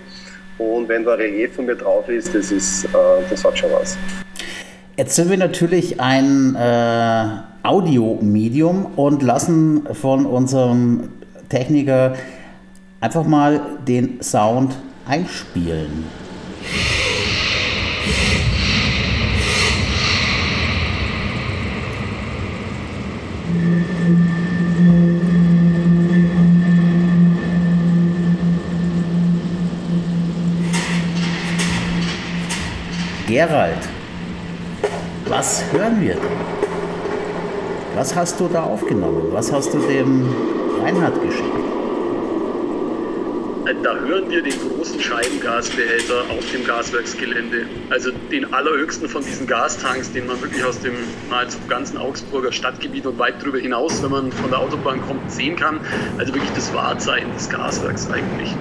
Und 0.59 0.89
wenn 0.89 1.05
da 1.05 1.15
Relief 1.15 1.55
von 1.55 1.67
mir 1.67 1.77
drauf 1.77 2.09
ist, 2.09 2.35
das, 2.35 2.51
ist, 2.53 2.85
äh, 2.85 2.89
das 3.29 3.45
hat 3.45 3.59
schon 3.59 3.73
was. 3.73 3.97
Jetzt 4.95 5.17
sind 5.17 5.31
wir 5.31 5.39
natürlich 5.39 6.01
ein 6.01 6.55
äh, 6.55 7.27
Audiomedium 7.63 8.87
und 8.97 9.23
lassen 9.23 9.87
von 9.95 10.27
unserem 10.27 11.09
Techniker 11.49 12.15
einfach 13.01 13.25
mal 13.25 13.61
den 13.89 14.23
Sound 14.23 14.75
einspielen. 15.07 16.05
Gerald, 33.27 33.79
was 35.33 35.65
hören 35.73 35.99
wir 35.99 36.13
denn? 36.13 36.23
Was 37.95 38.15
hast 38.15 38.39
du 38.39 38.49
da 38.49 38.65
aufgenommen? 38.65 39.29
Was 39.31 39.51
hast 39.51 39.73
du 39.73 39.79
dem 39.79 40.29
Reinhard 40.83 41.23
geschickt? 41.23 41.49
Da 43.83 43.95
hören 43.95 44.29
wir 44.29 44.43
den 44.43 44.53
großen 44.53 45.01
Scheibengasbehälter 45.01 46.25
auf 46.29 46.53
dem 46.53 46.67
Gaswerksgelände. 46.67 47.65
Also 47.89 48.11
den 48.31 48.53
allerhöchsten 48.53 49.09
von 49.09 49.25
diesen 49.25 49.47
Gastanks, 49.47 50.13
den 50.13 50.27
man 50.27 50.39
wirklich 50.43 50.63
aus 50.65 50.79
dem 50.81 50.95
nahezu 51.31 51.57
ganzen 51.67 51.97
Augsburger 51.97 52.53
Stadtgebiet 52.53 53.07
und 53.07 53.19
weit 53.19 53.41
darüber 53.41 53.59
hinaus, 53.59 54.03
wenn 54.03 54.11
man 54.11 54.33
von 54.33 54.51
der 54.51 54.59
Autobahn 54.59 55.01
kommt, 55.07 55.33
sehen 55.33 55.57
kann. 55.57 55.81
Also 56.19 56.35
wirklich 56.35 56.53
das 56.55 56.75
Wahrzeichen 56.75 57.33
des 57.33 57.49
Gaswerks 57.49 58.11
eigentlich. 58.11 58.55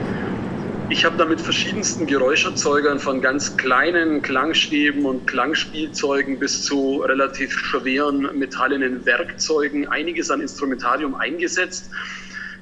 Ich 0.91 1.05
habe 1.05 1.15
da 1.15 1.23
mit 1.23 1.39
verschiedensten 1.39 2.05
Geräuscherzeugern 2.05 2.99
von 2.99 3.21
ganz 3.21 3.55
kleinen 3.55 4.21
Klangstäben 4.21 5.05
und 5.05 5.25
Klangspielzeugen 5.25 6.37
bis 6.37 6.65
zu 6.65 6.97
relativ 6.97 7.53
schweren 7.53 8.37
metallenen 8.37 9.05
Werkzeugen 9.05 9.87
einiges 9.87 10.29
an 10.31 10.41
Instrumentarium 10.41 11.15
eingesetzt. 11.15 11.91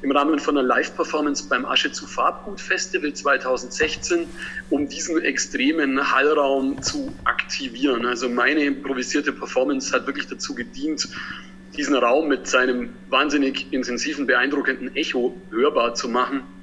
Im 0.04 0.12
Rahmen 0.12 0.38
von 0.38 0.56
einer 0.56 0.68
Live-Performance 0.68 1.50
beim 1.50 1.66
Asche 1.66 1.92
zu 1.92 2.06
Farbgut 2.06 2.62
Festival 2.62 3.14
2016, 3.14 4.38
um 4.70 4.88
diesen 4.88 5.20
extremen 5.20 6.12
Hallraum 6.12 6.84
zu 6.84 7.20
aktivieren. 7.24 8.06
Also 8.06 8.30
meine 8.30 8.64
improvisierte 8.64 9.34
Performance 9.34 9.92
hat 9.92 10.06
wirklich 10.06 10.28
dazu 10.28 10.54
gedient, 10.54 11.10
diesen 11.76 11.96
Raum 11.96 12.28
mit 12.28 12.46
seinem 12.46 13.00
wahnsinnig 13.08 13.74
intensiven, 13.74 14.28
beeindruckenden 14.28 14.96
Echo 14.96 15.48
hörbar 15.50 15.96
zu 15.96 16.10
machen 16.10 16.59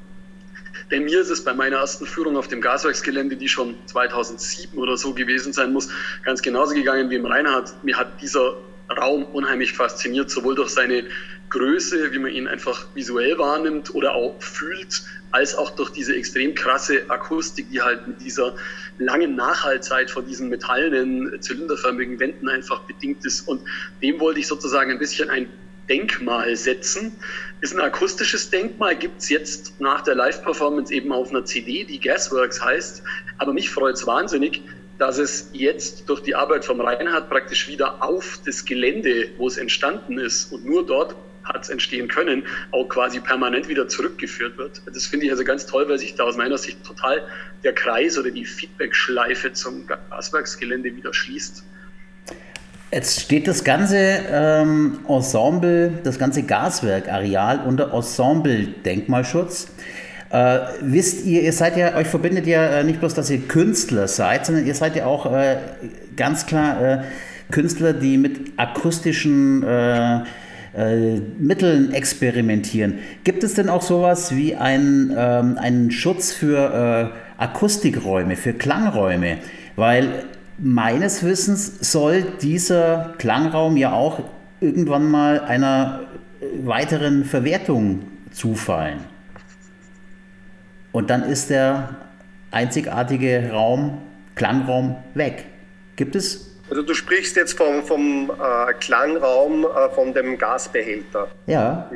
denn 0.90 1.04
mir 1.04 1.20
ist 1.20 1.30
es 1.30 1.42
bei 1.44 1.54
meiner 1.54 1.76
ersten 1.76 2.06
Führung 2.06 2.36
auf 2.36 2.48
dem 2.48 2.60
Gaswerksgelände, 2.60 3.36
die 3.36 3.48
schon 3.48 3.76
2007 3.86 4.78
oder 4.78 4.96
so 4.96 5.14
gewesen 5.14 5.52
sein 5.52 5.72
muss, 5.72 5.88
ganz 6.24 6.42
genauso 6.42 6.74
gegangen 6.74 7.10
wie 7.10 7.16
im 7.16 7.26
Reinhard. 7.26 7.82
Mir 7.82 7.96
hat 7.96 8.20
dieser 8.20 8.56
Raum 8.96 9.24
unheimlich 9.24 9.72
fasziniert, 9.72 10.30
sowohl 10.30 10.54
durch 10.54 10.70
seine 10.70 11.04
Größe, 11.50 12.12
wie 12.12 12.18
man 12.18 12.30
ihn 12.32 12.48
einfach 12.48 12.94
visuell 12.94 13.38
wahrnimmt 13.38 13.94
oder 13.94 14.14
auch 14.14 14.40
fühlt, 14.42 15.02
als 15.30 15.54
auch 15.54 15.70
durch 15.70 15.90
diese 15.90 16.14
extrem 16.14 16.54
krasse 16.54 17.08
Akustik, 17.08 17.68
die 17.70 17.82
halt 17.82 18.06
mit 18.06 18.20
dieser 18.20 18.54
langen 18.98 19.34
Nachhaltzeit 19.34 20.10
von 20.10 20.26
diesen 20.26 20.48
metallenen, 20.48 21.40
zylinderförmigen 21.40 22.18
Wänden 22.18 22.48
einfach 22.48 22.86
bedingt 22.86 23.24
ist. 23.24 23.42
Und 23.42 23.62
dem 24.02 24.18
wollte 24.20 24.40
ich 24.40 24.46
sozusagen 24.46 24.90
ein 24.90 24.98
bisschen 24.98 25.30
ein 25.30 25.48
Denkmal 25.88 26.56
setzen. 26.56 27.20
Ist 27.60 27.74
ein 27.74 27.80
akustisches 27.80 28.50
Denkmal, 28.50 28.96
gibt 28.96 29.20
es 29.20 29.28
jetzt 29.28 29.80
nach 29.80 30.02
der 30.02 30.14
Live-Performance 30.14 30.92
eben 30.92 31.12
auf 31.12 31.30
einer 31.30 31.44
CD, 31.44 31.84
die 31.84 32.00
Gasworks 32.00 32.62
heißt. 32.62 33.02
Aber 33.38 33.52
mich 33.52 33.70
freut 33.70 33.94
es 33.94 34.06
wahnsinnig, 34.06 34.62
dass 34.98 35.18
es 35.18 35.50
jetzt 35.52 36.08
durch 36.08 36.22
die 36.22 36.34
Arbeit 36.34 36.64
vom 36.64 36.80
Reinhard 36.80 37.28
praktisch 37.28 37.68
wieder 37.68 38.02
auf 38.02 38.40
das 38.44 38.64
Gelände, 38.64 39.30
wo 39.36 39.46
es 39.46 39.56
entstanden 39.56 40.18
ist 40.18 40.52
und 40.52 40.64
nur 40.64 40.84
dort 40.86 41.16
hat 41.44 41.62
es 41.62 41.68
entstehen 41.68 42.08
können, 42.08 42.46
auch 42.72 42.88
quasi 42.88 43.20
permanent 43.20 43.68
wieder 43.68 43.88
zurückgeführt 43.88 44.58
wird. 44.58 44.82
Das 44.86 45.06
finde 45.06 45.26
ich 45.26 45.32
also 45.32 45.44
ganz 45.44 45.66
toll, 45.66 45.88
weil 45.88 45.98
sich 45.98 46.14
da 46.14 46.24
aus 46.24 46.36
meiner 46.36 46.58
Sicht 46.58 46.82
total 46.84 47.22
der 47.62 47.72
Kreis 47.72 48.18
oder 48.18 48.30
die 48.30 48.44
Feedback-Schleife 48.44 49.52
zum 49.52 49.86
Gaswerksgelände 49.86 50.96
wieder 50.96 51.14
schließt. 51.14 51.64
Jetzt 52.96 53.20
steht 53.20 53.46
das 53.46 53.62
ganze 53.62 53.98
ähm, 54.32 55.00
Ensemble, 55.06 55.98
das 56.02 56.18
ganze 56.18 56.44
Gaswerkareal 56.44 57.60
unter 57.66 57.92
Ensemble-Denkmalschutz. 57.92 59.66
Äh, 60.30 60.60
wisst 60.80 61.26
ihr, 61.26 61.42
ihr 61.42 61.52
seid 61.52 61.76
ja, 61.76 61.94
euch 61.94 62.06
verbindet 62.06 62.46
ja 62.46 62.64
äh, 62.64 62.84
nicht 62.84 63.00
bloß, 63.00 63.12
dass 63.12 63.28
ihr 63.28 63.40
Künstler 63.48 64.08
seid, 64.08 64.46
sondern 64.46 64.64
ihr 64.64 64.74
seid 64.74 64.96
ja 64.96 65.04
auch 65.04 65.30
äh, 65.30 65.58
ganz 66.16 66.46
klar 66.46 66.80
äh, 66.80 66.98
Künstler, 67.50 67.92
die 67.92 68.16
mit 68.16 68.52
akustischen 68.56 69.62
äh, 69.62 70.20
Mitteln 71.38 71.92
experimentieren. 71.92 73.00
Gibt 73.24 73.44
es 73.44 73.52
denn 73.52 73.68
auch 73.68 73.82
sowas 73.82 74.34
wie 74.34 74.56
ein, 74.56 75.14
ähm, 75.14 75.58
einen 75.58 75.90
Schutz 75.90 76.32
für 76.32 77.12
Akustikräume, 77.36 78.36
für 78.36 78.54
Klangräume? 78.54 79.36
Weil 79.74 80.24
meines 80.58 81.22
Wissens 81.24 81.92
soll 81.92 82.22
dieser 82.40 83.14
Klangraum 83.18 83.76
ja 83.76 83.92
auch 83.92 84.20
irgendwann 84.60 85.10
mal 85.10 85.40
einer 85.40 86.00
weiteren 86.62 87.24
Verwertung 87.24 88.06
zufallen. 88.30 89.00
Und 90.92 91.10
dann 91.10 91.24
ist 91.24 91.50
der 91.50 91.96
einzigartige 92.50 93.50
Raum, 93.52 94.00
Klangraum 94.34 94.96
weg. 95.14 95.44
Gibt 95.96 96.16
es? 96.16 96.56
Also 96.70 96.82
du 96.82 96.94
sprichst 96.94 97.36
jetzt 97.36 97.56
vom, 97.56 97.82
vom 97.82 98.30
äh, 98.30 98.72
Klangraum 98.74 99.64
äh, 99.64 99.94
von 99.94 100.12
dem 100.14 100.36
Gasbehälter. 100.38 101.28
Ja. 101.46 101.90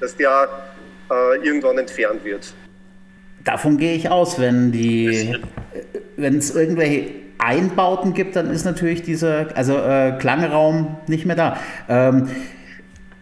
Dass 0.00 0.16
der 0.16 0.48
äh, 1.10 1.44
irgendwann 1.44 1.78
entfernt 1.78 2.24
wird. 2.24 2.54
Davon 3.44 3.76
gehe 3.76 3.94
ich 3.94 4.08
aus, 4.08 4.38
wenn 4.38 4.72
die, 4.72 5.36
wenn 6.16 6.38
es 6.38 6.54
irgendwelche 6.54 7.27
Einbauten 7.38 8.14
gibt, 8.14 8.36
dann 8.36 8.50
ist 8.50 8.64
natürlich 8.64 9.02
dieser, 9.02 9.56
also 9.56 9.76
äh, 9.76 10.16
Klangraum 10.18 10.96
nicht 11.06 11.24
mehr 11.24 11.36
da. 11.36 11.56
Ähm, 11.88 12.28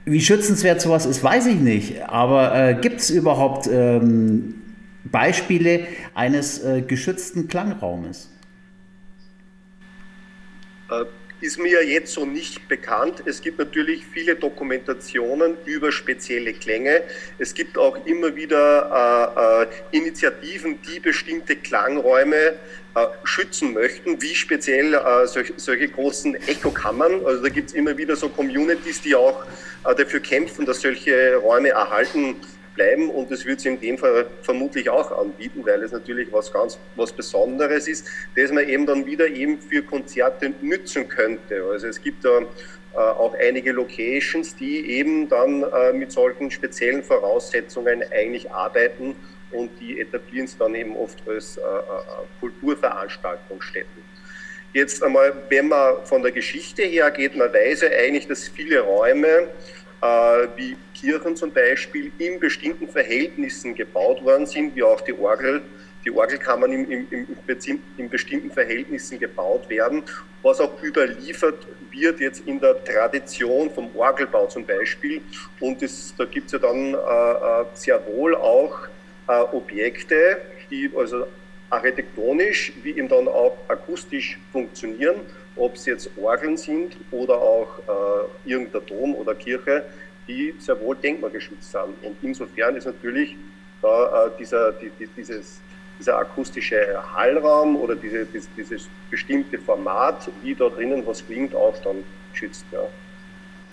wie 0.04 0.20
schützenswert 0.20 0.80
sowas 0.80 1.04
ist, 1.04 1.23
weiß 1.23 1.46
ich 1.46 1.61
nicht. 1.61 2.08
Aber 2.08 2.54
äh, 2.54 2.75
gibt 2.75 3.00
es 3.00 3.11
überhaupt 3.11 3.68
ähm, 3.70 4.54
Beispiele 5.04 5.80
eines 6.14 6.62
äh, 6.64 6.82
geschützten 6.82 7.49
Klangraumes? 7.49 8.30
Äh, 10.90 11.04
ist 11.40 11.58
mir 11.58 11.84
jetzt 11.84 12.14
so 12.14 12.24
nicht 12.24 12.66
bekannt. 12.66 13.22
Es 13.26 13.42
gibt 13.42 13.58
natürlich 13.58 14.06
viele 14.06 14.36
Dokumentationen 14.36 15.58
über 15.66 15.92
spezielle 15.92 16.54
Klänge. 16.54 17.02
Es 17.38 17.52
gibt 17.52 17.76
auch 17.76 18.06
immer 18.06 18.34
wieder 18.34 19.66
äh, 19.92 19.96
äh, 19.96 19.98
Initiativen, 19.98 20.80
die 20.80 20.98
bestimmte 20.98 21.56
Klangräume 21.56 22.54
äh, 22.94 23.06
schützen 23.24 23.74
möchten, 23.74 24.22
wie 24.22 24.34
speziell 24.34 24.94
äh, 24.94 25.26
solch, 25.26 25.52
solche 25.56 25.88
großen 25.88 26.36
Echokammern. 26.48 27.26
Also 27.26 27.42
da 27.42 27.48
gibt 27.50 27.68
es 27.68 27.74
immer 27.74 27.98
wieder 27.98 28.16
so 28.16 28.30
Communities, 28.30 29.02
die 29.02 29.14
auch 29.14 29.44
äh, 29.84 29.94
dafür 29.94 30.20
kämpfen, 30.20 30.64
dass 30.64 30.80
solche 30.80 31.36
Räume 31.36 31.68
erhalten 31.68 32.36
bleiben 32.76 33.11
und 33.11 33.30
das 33.30 33.45
wird 33.45 33.61
sie 33.61 33.71
in 33.71 33.80
dem 33.80 33.99
Fall 33.99 34.26
vermutlich 34.42 34.88
auch 34.88 35.11
anbieten, 35.18 35.62
weil 35.64 35.83
es 35.83 35.92
natürlich 35.92 36.33
was 36.33 36.52
ganz 36.52 36.78
was 36.95 37.12
Besonderes 37.12 37.88
ist, 37.88 38.06
das 38.37 38.52
man 38.52 38.68
eben 38.68 38.87
dann 38.87 39.04
wieder 39.06 39.26
eben 39.26 39.59
für 39.59 39.83
Konzerte 39.83 40.52
nützen 40.61 41.09
könnte. 41.09 41.64
Also 41.71 41.88
es 41.88 42.00
gibt 42.00 42.25
da 42.25 42.38
äh, 42.38 42.99
auch 42.99 43.35
einige 43.35 43.73
Locations, 43.73 44.54
die 44.56 44.90
eben 44.90 45.28
dann 45.28 45.62
äh, 45.62 45.92
mit 45.92 46.12
solchen 46.12 46.50
speziellen 46.50 47.02
Voraussetzungen 47.02 48.04
eigentlich 48.12 48.50
arbeiten 48.50 49.16
und 49.50 49.71
die 49.80 50.00
etablieren 50.00 50.47
es 50.47 50.56
dann 50.56 50.75
eben 50.75 50.97
oft 50.97 51.18
als 51.28 51.56
äh, 51.56 51.62
Kulturveranstaltungsstätten. 52.40 54.02
Jetzt 54.73 55.02
einmal, 55.02 55.33
wenn 55.49 55.68
man 55.68 56.04
von 56.04 56.23
der 56.23 56.33
Geschichte 56.33 56.83
her 56.83 57.11
geht, 57.11 57.35
man 57.35 57.52
weiß 57.52 57.83
ja 57.83 57.88
eigentlich, 57.88 58.26
dass 58.26 58.49
viele 58.49 58.80
Räume 58.80 59.49
wie 60.56 60.76
Kirchen 60.94 61.36
zum 61.36 61.52
Beispiel 61.52 62.12
in 62.18 62.38
bestimmten 62.38 62.88
Verhältnissen 62.88 63.74
gebaut 63.74 64.22
worden 64.22 64.46
sind, 64.46 64.76
wie 64.76 64.82
auch 64.82 65.00
die 65.00 65.14
Orgel, 65.14 65.62
die 66.04 66.10
Orgelkammern 66.12 66.72
im, 66.72 66.90
im, 66.90 67.06
im, 67.10 67.26
in 67.96 68.08
bestimmten 68.08 68.50
Verhältnissen 68.50 69.18
gebaut 69.18 69.68
werden, 69.68 70.02
was 70.42 70.60
auch 70.60 70.80
überliefert 70.82 71.66
wird 71.90 72.20
jetzt 72.20 72.46
in 72.46 72.60
der 72.60 72.82
Tradition 72.84 73.70
vom 73.70 73.94
Orgelbau 73.96 74.46
zum 74.46 74.64
Beispiel. 74.64 75.20
Und 75.60 75.82
das, 75.82 76.14
da 76.16 76.24
gibt 76.24 76.46
es 76.46 76.52
ja 76.52 76.58
dann 76.58 76.94
äh, 76.94 76.96
äh, 76.96 77.64
sehr 77.74 78.06
wohl 78.06 78.36
auch 78.36 78.86
äh, 79.28 79.32
Objekte, 79.52 80.38
die 80.70 80.90
also 80.96 81.26
architektonisch 81.70 82.72
wie 82.82 82.90
eben 82.90 83.08
dann 83.08 83.26
auch 83.26 83.56
akustisch 83.68 84.38
funktionieren 84.52 85.20
ob 85.56 85.75
es 85.75 85.86
jetzt 85.86 86.10
Orgeln 86.16 86.56
sind 86.56 86.96
oder 87.10 87.34
auch 87.34 87.78
äh, 87.78 88.48
irgendein 88.50 88.86
Dom 88.86 89.14
oder 89.14 89.34
Kirche, 89.34 89.84
die 90.28 90.54
sehr 90.58 90.78
wohl 90.80 90.96
denkmalgeschützt 90.96 91.72
sind. 91.72 91.94
Und 92.02 92.16
insofern 92.22 92.76
ist 92.76 92.84
natürlich 92.84 93.36
äh, 93.82 93.86
dieser, 94.38 94.72
die, 94.72 94.90
die, 94.98 95.08
dieses, 95.16 95.60
dieser 95.98 96.18
akustische 96.18 96.76
Hallraum 97.14 97.76
oder 97.76 97.94
diese, 97.94 98.26
dieses, 98.26 98.48
dieses 98.56 98.88
bestimmte 99.10 99.58
Format, 99.58 100.28
wie 100.42 100.54
da 100.54 100.68
drinnen 100.68 101.06
was 101.06 101.25
klingt, 101.25 101.54
auch 101.54 101.76
dann 101.82 102.04
geschützt. 102.32 102.64
Ja. 102.72 102.80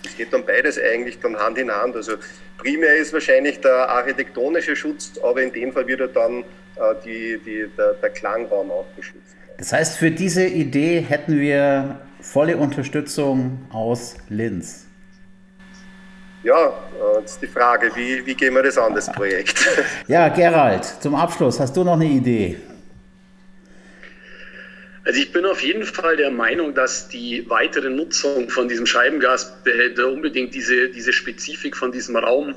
Es 0.04 0.16
geht 0.16 0.32
dann 0.32 0.44
beides 0.44 0.78
eigentlich 0.78 1.18
dann 1.20 1.36
Hand 1.36 1.58
in 1.58 1.70
Hand. 1.70 1.96
Also 1.96 2.14
primär 2.58 2.96
ist 2.96 3.12
wahrscheinlich 3.12 3.60
der 3.60 3.88
architektonische 3.88 4.76
Schutz, 4.76 5.18
aber 5.22 5.42
in 5.42 5.52
dem 5.52 5.72
Fall 5.72 5.86
wird 5.86 6.00
er 6.00 6.08
dann 6.08 6.40
äh, 6.40 6.94
die, 7.04 7.38
die, 7.44 7.66
der, 7.76 7.94
der 7.94 8.10
Klangraum 8.10 8.70
auch 8.70 8.86
geschützt. 8.96 9.36
Das 9.58 9.72
heißt, 9.72 9.98
für 9.98 10.10
diese 10.10 10.46
Idee 10.46 11.00
hätten 11.00 11.38
wir 11.40 12.00
volle 12.20 12.56
Unterstützung 12.56 13.66
aus 13.72 14.16
Linz. 14.28 14.86
Ja, 16.42 16.68
äh, 16.68 17.20
jetzt 17.20 17.40
die 17.40 17.46
Frage, 17.46 17.90
wie, 17.94 18.24
wie 18.26 18.34
gehen 18.34 18.54
wir 18.54 18.62
das 18.62 18.76
an, 18.76 18.94
das 18.94 19.10
Projekt? 19.10 19.54
Ja, 20.08 20.28
Gerald, 20.28 20.84
zum 20.84 21.14
Abschluss, 21.14 21.58
hast 21.58 21.76
du 21.76 21.84
noch 21.84 21.94
eine 21.94 22.04
Idee? 22.06 22.58
Also 25.06 25.20
ich 25.20 25.32
bin 25.32 25.44
auf 25.44 25.62
jeden 25.62 25.84
Fall 25.84 26.16
der 26.16 26.30
Meinung, 26.30 26.74
dass 26.74 27.08
die 27.08 27.44
weitere 27.48 27.90
Nutzung 27.90 28.48
von 28.48 28.68
diesem 28.68 28.86
Scheibengasbehälter 28.86 30.08
unbedingt 30.08 30.54
diese, 30.54 30.88
diese 30.88 31.12
Spezifik 31.12 31.76
von 31.76 31.92
diesem 31.92 32.16
Raum 32.16 32.54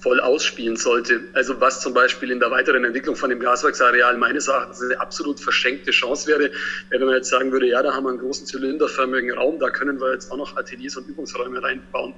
voll 0.00 0.20
ausspielen 0.20 0.76
sollte. 0.76 1.20
Also 1.32 1.60
was 1.60 1.80
zum 1.80 1.94
Beispiel 1.94 2.30
in 2.30 2.40
der 2.40 2.50
weiteren 2.50 2.84
Entwicklung 2.84 3.16
von 3.16 3.30
dem 3.30 3.40
Gaswerksareal 3.40 4.16
meines 4.16 4.48
Erachtens 4.48 4.82
eine 4.82 5.00
absolut 5.00 5.40
verschenkte 5.40 5.90
Chance 5.90 6.28
wäre, 6.28 6.50
wenn 6.90 7.04
man 7.04 7.14
jetzt 7.14 7.30
sagen 7.30 7.52
würde, 7.52 7.68
ja, 7.68 7.82
da 7.82 7.92
haben 7.94 8.04
wir 8.04 8.10
einen 8.10 8.18
großen 8.18 8.46
zylinderförmigen 8.46 9.32
Raum, 9.32 9.58
da 9.58 9.70
können 9.70 10.00
wir 10.00 10.12
jetzt 10.12 10.30
auch 10.30 10.36
noch 10.36 10.56
Ateliers 10.56 10.96
und 10.96 11.08
Übungsräume 11.08 11.62
reinbauen. 11.62 12.14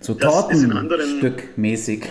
So 0.00 0.14
Tortenstückmäßig. 0.14 2.08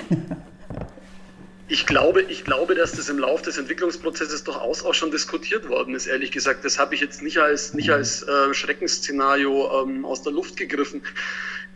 Ich 1.67 1.85
glaube, 1.85 2.21
ich 2.23 2.43
glaube, 2.43 2.75
dass 2.75 2.91
das 2.91 3.07
im 3.07 3.17
Laufe 3.17 3.45
des 3.45 3.57
Entwicklungsprozesses 3.57 4.43
durchaus 4.43 4.83
auch 4.83 4.93
schon 4.93 5.09
diskutiert 5.09 5.69
worden 5.69 5.95
ist, 5.95 6.05
ehrlich 6.05 6.31
gesagt. 6.31 6.65
Das 6.65 6.77
habe 6.77 6.95
ich 6.95 6.99
jetzt 6.99 7.21
nicht 7.21 7.37
als, 7.37 7.73
nicht 7.73 7.89
als 7.89 8.23
äh, 8.23 8.53
Schreckensszenario 8.53 9.83
ähm, 9.83 10.03
aus 10.03 10.21
der 10.21 10.33
Luft 10.33 10.57
gegriffen. 10.57 11.01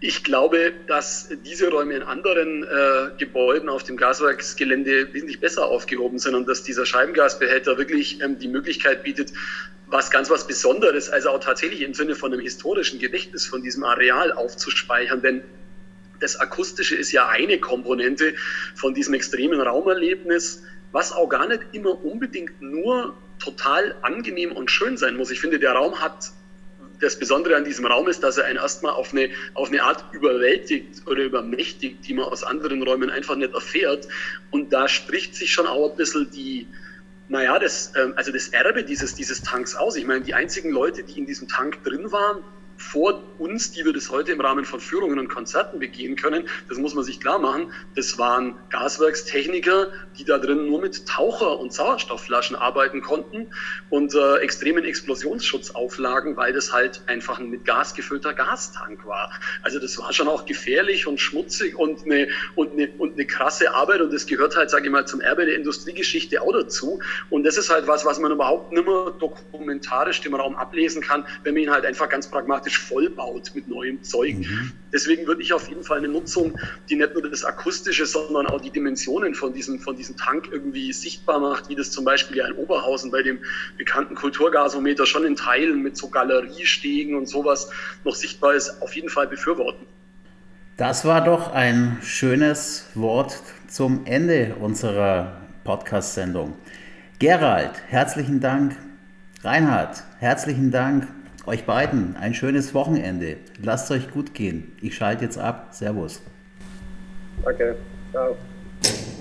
Ich 0.01 0.23
glaube, 0.23 0.73
dass 0.87 1.29
diese 1.45 1.69
Räume 1.69 1.95
in 1.95 2.03
anderen 2.03 2.63
äh, 2.63 3.11
Gebäuden 3.17 3.69
auf 3.69 3.83
dem 3.83 3.95
Gaswerksgelände 3.95 5.13
wesentlich 5.13 5.39
besser 5.39 5.67
aufgehoben 5.67 6.19
sind 6.19 6.35
und 6.35 6.47
dass 6.49 6.63
dieser 6.63 6.85
Scheibengasbehälter 6.85 7.77
wirklich 7.77 8.21
ähm, 8.21 8.37
die 8.37 8.49
Möglichkeit 8.49 9.03
bietet, 9.03 9.31
was 9.87 10.11
ganz 10.11 10.29
was 10.29 10.47
Besonderes, 10.47 11.09
also 11.09 11.29
auch 11.29 11.39
tatsächlich 11.39 11.81
im 11.81 11.93
Sinne 11.93 12.15
von 12.15 12.33
einem 12.33 12.41
historischen 12.41 12.99
Gedächtnis 12.99 13.45
von 13.45 13.61
diesem 13.61 13.83
Areal 13.83 14.33
aufzuspeichern. 14.33 15.21
Denn 15.21 15.43
das 16.19 16.39
Akustische 16.39 16.95
ist 16.95 17.11
ja 17.11 17.29
eine 17.29 17.59
Komponente 17.59 18.35
von 18.75 18.93
diesem 18.93 19.13
extremen 19.13 19.61
Raumerlebnis, 19.61 20.63
was 20.91 21.13
auch 21.13 21.29
gar 21.29 21.47
nicht 21.47 21.61
immer 21.71 22.03
unbedingt 22.03 22.61
nur 22.61 23.15
total 23.39 23.95
angenehm 24.01 24.51
und 24.51 24.71
schön 24.71 24.97
sein 24.97 25.15
muss. 25.15 25.31
Ich 25.31 25.39
finde, 25.39 25.59
der 25.59 25.73
Raum 25.73 26.01
hat 26.01 26.31
das 26.99 27.17
Besondere 27.17 27.55
an 27.55 27.65
diesem 27.65 27.85
Raum 27.85 28.07
ist, 28.07 28.23
dass 28.23 28.37
er 28.37 28.45
einen 28.45 28.57
erstmal 28.57 28.93
auf 28.93 29.13
eine, 29.13 29.29
auf 29.53 29.69
eine 29.69 29.83
Art 29.83 30.05
überwältigt 30.13 31.07
oder 31.07 31.23
übermächtigt, 31.23 32.07
die 32.07 32.13
man 32.13 32.25
aus 32.25 32.43
anderen 32.43 32.81
Räumen 32.83 33.09
einfach 33.09 33.35
nicht 33.35 33.53
erfährt. 33.53 34.07
Und 34.51 34.71
da 34.73 34.87
spricht 34.87 35.35
sich 35.35 35.51
schon 35.51 35.67
auch 35.67 35.91
ein 35.91 35.97
bisschen 35.97 36.29
die, 36.31 36.67
naja, 37.27 37.59
das, 37.59 37.93
ähm, 37.95 38.13
also 38.15 38.31
das 38.31 38.49
Erbe 38.49 38.83
dieses, 38.83 39.15
dieses 39.15 39.41
Tanks 39.41 39.75
aus. 39.75 39.95
Ich 39.95 40.05
meine, 40.05 40.21
die 40.21 40.33
einzigen 40.33 40.71
Leute, 40.71 41.03
die 41.03 41.17
in 41.19 41.25
diesem 41.25 41.47
Tank 41.47 41.83
drin 41.83 42.11
waren, 42.11 42.43
vor 42.77 43.23
uns, 43.37 43.71
die 43.71 43.85
wir 43.85 43.93
das 43.93 44.09
heute 44.09 44.31
im 44.31 44.41
Rahmen 44.41 44.65
von 44.65 44.79
Führungen 44.79 45.19
und 45.19 45.27
Konzerten 45.27 45.79
begehen 45.79 46.15
können, 46.15 46.47
das 46.69 46.77
muss 46.77 46.93
man 46.93 47.03
sich 47.03 47.19
klar 47.19 47.39
machen, 47.39 47.71
das 47.95 48.17
waren 48.17 48.59
Gaswerkstechniker, 48.69 49.87
die 50.17 50.25
da 50.25 50.37
drin 50.37 50.65
nur 50.65 50.81
mit 50.81 51.05
Taucher- 51.05 51.59
und 51.59 51.73
Sauerstoffflaschen 51.73 52.55
arbeiten 52.55 53.01
konnten 53.01 53.51
und 53.89 54.13
äh, 54.13 54.37
extremen 54.37 54.83
Explosionsschutzauflagen, 54.83 56.37
weil 56.37 56.53
das 56.53 56.71
halt 56.71 57.01
einfach 57.07 57.39
ein 57.39 57.49
mit 57.49 57.65
Gas 57.65 57.93
gefüllter 57.93 58.33
Gastank 58.33 59.05
war. 59.05 59.29
Also 59.61 59.79
das 59.79 59.97
war 59.97 60.13
schon 60.13 60.27
auch 60.27 60.45
gefährlich 60.45 61.07
und 61.07 61.19
schmutzig 61.19 61.77
und 61.77 62.05
eine, 62.05 62.27
und 62.55 62.73
eine, 62.73 62.89
und 62.97 63.13
eine 63.13 63.25
krasse 63.25 63.73
Arbeit 63.73 64.01
und 64.01 64.13
das 64.13 64.25
gehört 64.25 64.55
halt, 64.55 64.69
sage 64.69 64.85
ich 64.85 64.91
mal, 64.91 65.05
zum 65.05 65.21
Erbe 65.21 65.45
der 65.45 65.55
Industriegeschichte 65.55 66.41
auch 66.41 66.53
dazu. 66.53 66.99
Und 67.29 67.43
das 67.43 67.57
ist 67.57 67.69
halt 67.69 67.87
was, 67.87 68.05
was 68.05 68.19
man 68.19 68.31
überhaupt 68.31 68.71
nicht 68.71 68.85
mehr 68.85 69.13
dokumentarisch 69.19 70.21
dem 70.21 70.35
Raum 70.35 70.55
ablesen 70.55 71.01
kann, 71.01 71.25
wenn 71.43 71.53
man 71.53 71.63
ihn 71.63 71.71
halt 71.71 71.85
einfach 71.85 72.09
ganz 72.09 72.29
pragmatisch 72.29 72.64
praktisch 72.65 72.79
vollbaut 72.79 73.51
mit 73.53 73.67
neuem 73.67 74.01
Zeug. 74.03 74.37
Mhm. 74.37 74.71
Deswegen 74.91 75.27
würde 75.27 75.41
ich 75.43 75.53
auf 75.53 75.67
jeden 75.67 75.83
Fall 75.83 75.99
eine 75.99 76.07
Nutzung, 76.07 76.57
die 76.89 76.95
nicht 76.95 77.13
nur 77.13 77.29
das 77.29 77.45
Akustische, 77.45 78.05
sondern 78.05 78.47
auch 78.47 78.59
die 78.59 78.71
Dimensionen 78.71 79.35
von 79.35 79.53
diesem, 79.53 79.79
von 79.79 79.95
diesem 79.95 80.17
Tank 80.17 80.49
irgendwie 80.51 80.91
sichtbar 80.91 81.39
macht, 81.39 81.69
wie 81.69 81.75
das 81.75 81.91
zum 81.91 82.05
Beispiel 82.05 82.37
ja 82.37 82.47
in 82.47 82.53
Oberhausen 82.53 83.11
bei 83.11 83.21
dem 83.21 83.39
bekannten 83.77 84.15
Kulturgasometer 84.15 85.05
schon 85.05 85.25
in 85.25 85.35
Teilen 85.35 85.83
mit 85.83 85.95
so 85.95 86.09
Galeriestegen 86.09 87.15
und 87.15 87.27
sowas 87.27 87.69
noch 88.03 88.15
sichtbar 88.15 88.55
ist, 88.55 88.81
auf 88.81 88.95
jeden 88.95 89.09
Fall 89.09 89.27
befürworten. 89.27 89.85
Das 90.77 91.05
war 91.05 91.23
doch 91.23 91.53
ein 91.53 91.99
schönes 92.01 92.87
Wort 92.95 93.41
zum 93.67 94.05
Ende 94.05 94.55
unserer 94.59 95.41
Podcast-Sendung. 95.63 96.55
Gerald, 97.19 97.71
herzlichen 97.87 98.39
Dank. 98.39 98.75
Reinhard, 99.43 100.03
herzlichen 100.19 100.71
Dank. 100.71 101.07
Euch 101.47 101.65
beiden 101.65 102.15
ein 102.17 102.33
schönes 102.33 102.73
Wochenende. 102.73 103.37
Lasst 103.61 103.91
euch 103.91 104.09
gut 104.09 104.33
gehen. 104.33 104.71
Ich 104.81 104.95
schalte 104.95 105.25
jetzt 105.25 105.37
ab. 105.37 105.67
Servus. 105.71 106.23
Danke. 107.43 107.75
Ciao. 108.11 108.35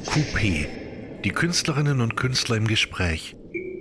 Coupé. 0.07 0.67
Die 1.23 1.31
Künstlerinnen 1.31 2.01
und 2.01 2.17
Künstler 2.17 2.57
im 2.57 2.67
Gespräch. 2.67 3.37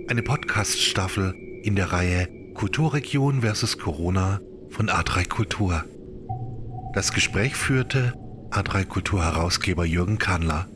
Eine 0.08 0.22
Podcast-Staffel 0.22 1.34
in 1.62 1.74
der 1.74 1.92
Reihe 1.92 2.28
Kulturregion 2.52 3.40
versus 3.40 3.78
Corona 3.78 4.40
von 4.68 4.90
A3 4.90 5.26
Kultur. 5.26 5.84
Das 6.92 7.12
Gespräch 7.14 7.56
führte 7.56 8.12
A3 8.50 8.84
Kultur 8.84 9.24
Herausgeber 9.24 9.86
Jürgen 9.86 10.18
Kannler. 10.18 10.68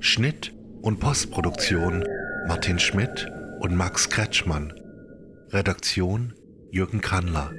Schnitt 0.00 0.54
und 0.82 1.00
Postproduktion 1.00 2.04
Martin 2.46 2.78
Schmidt 2.78 3.26
und 3.60 3.74
Max 3.74 4.10
Kretschmann. 4.10 4.72
Redaktion 5.50 6.34
Jürgen 6.70 7.00
Kandler. 7.00 7.52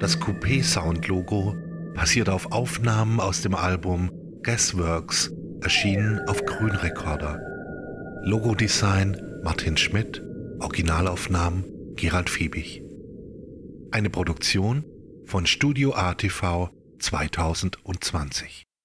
Das 0.00 0.20
Coupé-Sound-Logo 0.20 1.56
basiert 1.94 2.28
auf 2.28 2.52
Aufnahmen 2.52 3.18
aus 3.20 3.42
dem 3.42 3.54
Album 3.54 4.10
Guessworks, 4.42 5.32
erschienen 5.60 6.20
auf 6.28 6.44
Grünrekorder. 6.44 7.40
Logodesign 8.22 9.16
Martin 9.42 9.76
Schmidt, 9.76 10.22
Originalaufnahmen 10.60 11.64
Gerald 11.96 12.30
Fiebig. 12.30 12.82
Eine 13.90 14.10
Produktion 14.10 14.84
von 15.24 15.46
Studio 15.46 15.94
ATV 15.94 16.70
2020. 16.98 18.67